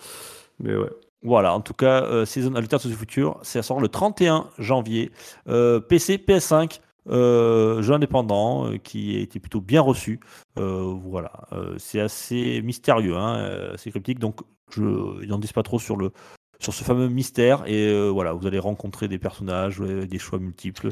[0.59, 0.89] Mais ouais.
[1.23, 5.11] Voilà, en tout cas, euh, Season Alter to the Future, ça sort le 31 janvier.
[5.49, 10.19] Euh, PC, PS5, euh, jeu indépendant euh, qui a été plutôt bien reçu.
[10.57, 14.41] Euh, voilà, Euh, c'est assez mystérieux, hein, c'est cryptique, donc
[14.71, 14.81] je
[15.25, 16.11] n'en dis pas trop sur le
[16.59, 20.89] sur ce fameux mystère et euh, voilà, vous allez rencontrer des personnages, des choix multiples,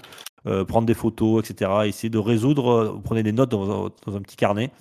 [0.48, 1.88] euh, prendre des photos, etc.
[1.88, 4.72] Essayer de résoudre, euh, vous prenez des notes dans, un- dans un petit carnet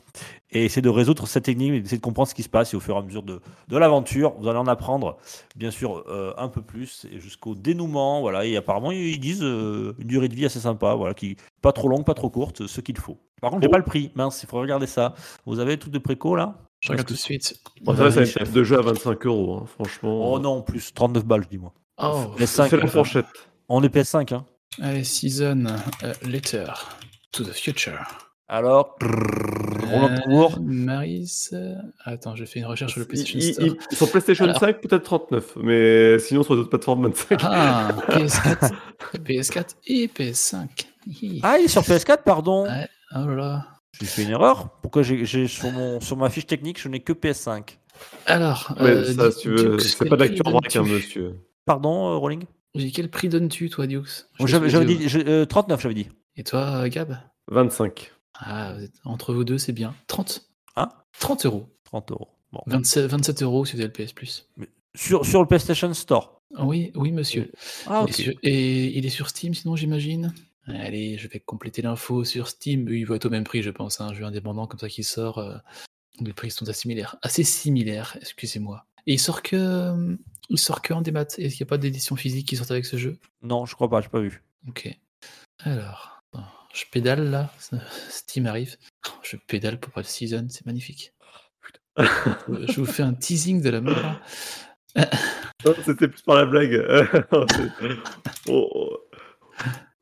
[0.51, 2.77] et essayer de résoudre cette énigme et d'essayer de comprendre ce qui se passe et
[2.77, 5.17] au fur et à mesure de, de l'aventure, vous allez en apprendre
[5.57, 10.29] bien sûr euh, un peu plus jusqu'au dénouement voilà et apparemment ils disent une durée
[10.29, 13.19] de vie assez sympa voilà qui pas trop longue pas trop courte ce qu'il faut.
[13.41, 15.15] Par contre j'ai pas le prix mince il faut regarder ça.
[15.47, 16.64] Vous avez tout de préco là?
[16.85, 17.59] Je regarde tout de suite.
[17.83, 20.33] Bon, ça, c'est une de jeu à 25 euros, hein, franchement.
[20.33, 23.27] oh non plus 39 balles dis-moi Oh, les 5 C'est la fourchette.
[23.69, 24.45] on est PS5 hein.
[24.83, 25.65] allez, Season
[26.03, 26.67] euh, Letter
[27.33, 27.99] to the Future.
[28.49, 28.97] alors
[29.91, 31.49] Roland Euh, Maris.
[31.53, 31.75] euh,
[32.05, 33.67] Attends, je fais une recherche sur le PlayStation Il- Store.
[33.91, 34.59] il- sur PlayStation Alors.
[34.59, 37.41] 5, peut-être 39, mais sinon sur d'autres plateformes 25.
[37.45, 38.73] Ah, PS4,
[39.25, 40.69] PS4 et PS5.
[41.07, 41.41] Hi.
[41.43, 42.89] ah il est sur PS4 pardon Ouais.
[43.15, 43.67] Oh là là.
[44.01, 44.71] J'ai fait une erreur.
[44.83, 47.79] Pourquoi j'ai sur mon sur ma fiche technique je n'ai que PS5
[48.27, 51.39] Alors, euh, ça, si tu veux, c'est pas d'actu en hein, monsieur.
[51.65, 54.27] pardon euh, Rolling J'ai dit, quel prix donnes-tu, toi, Dukes?
[54.45, 56.09] J'avais dit j'ai- euh, 39 j'avais dit.
[56.37, 57.17] Et toi, euh, Gab?
[57.49, 58.13] 25.
[58.35, 59.95] Ah, vous êtes- entre vous deux, c'est bien.
[60.09, 60.89] 30 Hein?
[61.21, 61.69] 30 euros.
[61.85, 62.29] 30 euros.
[62.53, 62.61] Bon.
[62.67, 64.49] 27, 27 euros si vous avez le PS Plus.
[64.95, 66.41] sur sur le PlayStation Store?
[66.59, 67.51] Oui, oui, monsieur.
[67.87, 68.11] ah Il ok.
[68.11, 70.33] est sur- et il est sur Steam, sinon, j'imagine?
[70.67, 72.89] Allez, je vais compléter l'info sur Steam.
[72.89, 74.01] Il va être au même prix, je pense.
[74.01, 75.39] hein, Un jeu indépendant comme ça qui sort.
[75.39, 75.57] euh,
[76.21, 77.17] les prix sont assez similaires.
[77.23, 78.87] Assez similaires, excusez-moi.
[79.07, 80.17] Et il sort que, euh,
[80.49, 81.23] il sort que en démat.
[81.23, 83.19] Est-ce qu'il n'y a pas d'édition physique qui sort avec ce jeu?
[83.43, 84.89] Non je crois pas j'ai pas vu Ok.
[85.61, 86.23] Alors,
[86.73, 87.53] je pédale là.
[88.09, 88.77] Steam arrive.
[89.23, 91.13] Je pédale pour pas le season, c'est magnifique.
[91.99, 94.21] je vous fais un teasing de la mort.
[95.85, 96.83] C'était plus par la blague.
[98.49, 98.97] Oh, oh.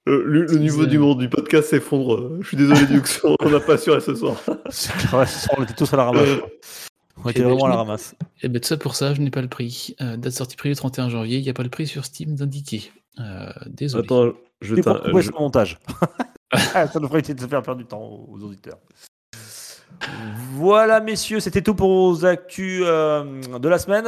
[0.09, 0.91] Euh, le, le niveau Teaser.
[0.91, 2.39] d'humour du podcast s'effondre.
[2.41, 3.03] Je suis désolé, Dux,
[3.41, 4.37] on n'a pas assuré ce soir.
[5.57, 6.39] On était tous à la ramasse.
[6.39, 6.49] quoi.
[7.25, 8.15] On était Eh ben, vraiment à la ramasse.
[8.43, 9.95] Et bien tout ça pour ça, je n'ai pas le prix.
[10.01, 12.35] Euh, date sortie prix le 31 janvier, il n'y a pas le prix sur Steam
[12.35, 12.91] d'indiqué.
[13.21, 14.05] Euh, désolé.
[14.05, 15.79] Attends, je Et pour je- ce montage.
[16.75, 18.77] Ah, ça nous ferait essayer de se faire perdre du temps aux aux auditeurs.
[20.55, 23.25] Voilà, messieurs, c'était tout pour vos actus euh,
[23.59, 24.07] de la semaine.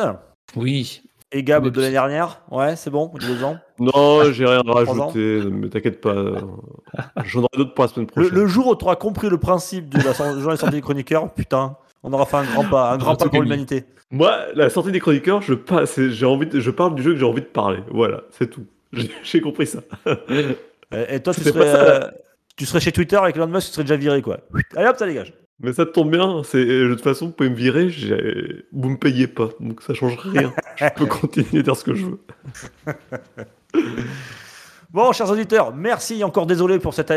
[0.57, 1.03] Oui.
[1.37, 5.68] Et Gab de l'année dernière Ouais, c'est bon, des ans Non, j'ai rien rajouter, mais
[5.68, 6.14] t'inquiète pas.
[7.24, 8.32] J'en aurai d'autres pour la semaine prochaine.
[8.32, 11.76] le jour où tu auras compris le principe de la journée santé des chroniqueurs, putain,
[12.05, 13.85] on aura fait un grand pas, un grand pas pour l'humanité.
[14.11, 17.12] Moi, la sortie des chroniqueurs, je, pas, c'est- j'ai envie de- je parle du jeu
[17.14, 17.80] que j'ai envie de parler.
[17.91, 18.64] Voilà, c'est tout.
[19.24, 19.80] J'ai compris ça.
[20.93, 22.11] Et, et toi, tu serais, ça, euh,
[22.57, 24.39] tu serais chez Twitter avec Elon Musk, tu serais déjà viré, quoi.
[24.76, 25.32] Allez hop, ça dégage.
[25.61, 27.88] Mais ça tombe bien, c'est de toute façon, vous pouvez me virer,
[28.72, 30.52] vous me payez pas, donc ça change rien.
[30.76, 32.20] je peux continuer à dire ce que je veux.
[34.94, 37.12] Bon, chers auditeurs, merci encore désolé pour cette,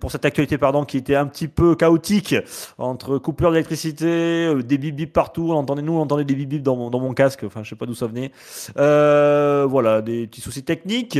[0.00, 2.34] pour cette actualité pardon, qui était un petit peu chaotique
[2.78, 5.48] entre coupure d'électricité, euh, des bip bip partout.
[5.50, 7.44] On entendait, nous, on entendait des bip bip dans mon, dans mon casque.
[7.44, 8.32] Enfin, je sais pas d'où ça venait.
[8.78, 11.18] Euh, voilà, des petits soucis techniques.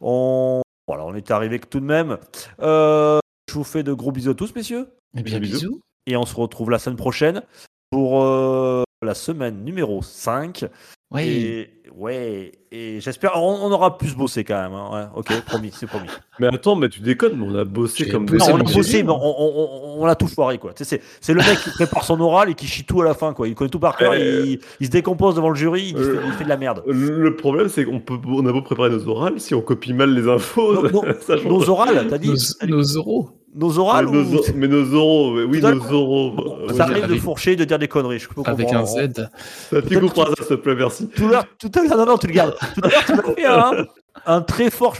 [0.00, 2.16] On, voilà, on est arrivé tout de même.
[2.62, 3.18] Euh,
[3.48, 4.88] je vous fais de gros bisous à tous, messieurs.
[5.16, 5.58] Eh bien, Bisous.
[5.60, 5.80] bisous.
[6.06, 7.42] Et on se retrouve la semaine prochaine
[7.90, 10.64] pour euh, la semaine numéro 5.
[11.10, 11.26] Ouais.
[11.26, 13.32] Et ouais, et j'espère.
[13.36, 14.74] On, on aura plus bossé quand même.
[14.74, 14.90] hein.
[14.92, 16.06] Ouais, ok, promis, c'est promis.
[16.38, 19.02] Mais attends, mais tu déconnes, mais on a bossé comme bossé Non, on a bossé,
[19.02, 20.72] mais on, on- on- on l'a tout foiré, quoi.
[20.76, 23.32] C'est c'est le mec qui prépare son oral et qui chie tout à la fin,
[23.32, 23.48] quoi.
[23.48, 26.20] Il connaît tout par cœur, Euh, il, il se décompose devant le jury, il, euh,
[26.20, 26.82] fait, il fait de la merde.
[26.86, 30.14] Le problème, c'est qu'on peut, on a beau préparer nos orales, si on copie mal
[30.14, 31.34] les infos, Nos- ça
[31.70, 33.30] orales, t'as dit Nos, t'as dit nos euros.
[33.54, 34.36] Nos orales mais, nos, ou...
[34.38, 36.68] or- mais nos oraux, mais oui, oraux.
[36.74, 38.18] Ça arrive de avec- fourcher, de dire des conneries.
[38.18, 38.88] Je peux Avec comprendre.
[38.98, 39.28] un Z.
[39.70, 41.08] Ça, tu comprends ça, s'il te plaît, merci.
[41.08, 42.56] Tout à l'heure, tout à l'heure, non, non, tu le gardes.
[42.74, 43.86] Tout à l'heure, tu m'as fait un,
[44.26, 44.96] un trait fort.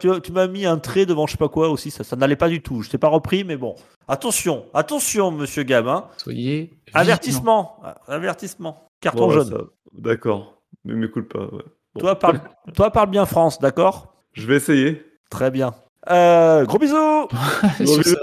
[0.00, 1.90] Tu m'as- mis un trait devant je sais pas quoi aussi.
[1.90, 2.82] Ça, ça n'allait pas du tout.
[2.82, 3.74] Je t'ai pas repris, mais bon.
[4.08, 6.06] Attention, attention, monsieur Gabin.
[6.16, 6.70] Soyez.
[6.86, 6.94] vigilants.
[6.94, 8.86] Avertissement, avertissement.
[9.00, 9.66] Carton Bon, jaune.
[9.92, 11.40] D'accord, mais m'écoute pas.
[11.44, 11.62] ouais.
[11.94, 12.00] Bon.
[12.00, 12.40] Toi, parle,
[12.74, 14.14] toi, parle bien France, d'accord?
[14.32, 15.02] Je vais essayer.
[15.30, 15.74] Très bien.
[16.08, 17.28] Euh, gros bisous.
[17.76, 18.16] Sur bisous,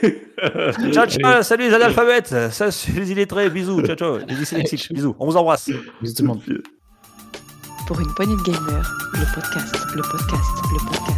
[0.00, 0.92] salut.
[0.92, 1.42] Ciao, ciao.
[1.42, 2.50] Salut les analphabètes.
[2.50, 3.50] Ça, les illettrés.
[3.50, 3.82] Bisous.
[3.82, 4.18] Ciao, ciao.
[4.18, 4.92] Les dyslexiques.
[4.92, 5.16] Bisous.
[5.18, 5.68] On vous embrasse.
[6.00, 6.42] Bisous tout le monde.
[7.86, 11.15] Pour une poignée de podcast, le podcast, le podcast, le podcast.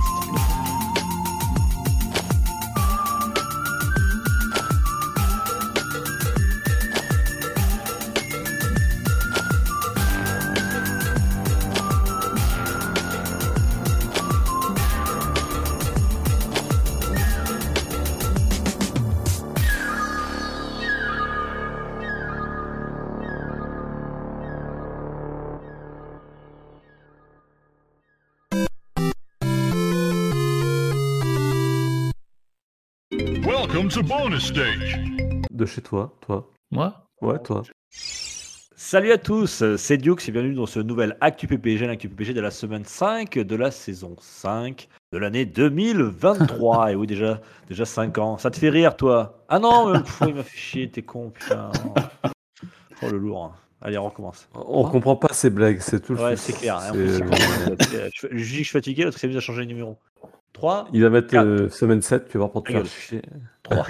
[33.96, 35.00] Bonus stage.
[35.50, 36.50] De chez toi, toi.
[36.70, 37.62] Moi Ouais, toi.
[37.90, 42.40] Salut à tous, c'est Dukes et bienvenue dans ce nouvel Actu PPG, l'Actu PPG de
[42.42, 46.92] la semaine 5 de la saison 5 de l'année 2023.
[46.92, 48.36] et oui, déjà, déjà 5 ans.
[48.36, 49.42] Ça te fait rire, toi?
[49.48, 51.70] Ah non, mais, pff, il m'a fait chier, t'es con, putain.
[53.02, 53.44] Oh le lourd.
[53.44, 53.52] hein.
[53.80, 54.48] Allez, on recommence.
[54.54, 56.76] On comprend pas ces blagues, c'est tout le Ouais, c'est clair.
[56.76, 57.22] hein, en C'est-
[57.78, 59.68] plus, euh, je, je dis que je suis fatigué, l'autre s'est mis à changer de
[59.68, 59.96] numéro.
[60.52, 62.90] 3, Il va mettre euh, semaine 7, tu vas voir pour te faire gueule.
[62.90, 63.22] chier.
[63.62, 63.86] 3,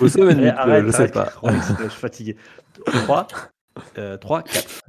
[0.00, 1.32] Ou semaine 8, arrête, je sais arrête, pas.
[1.42, 2.36] ouais, je suis fatigué.
[2.86, 3.26] 3,
[4.20, 4.80] 3, 4.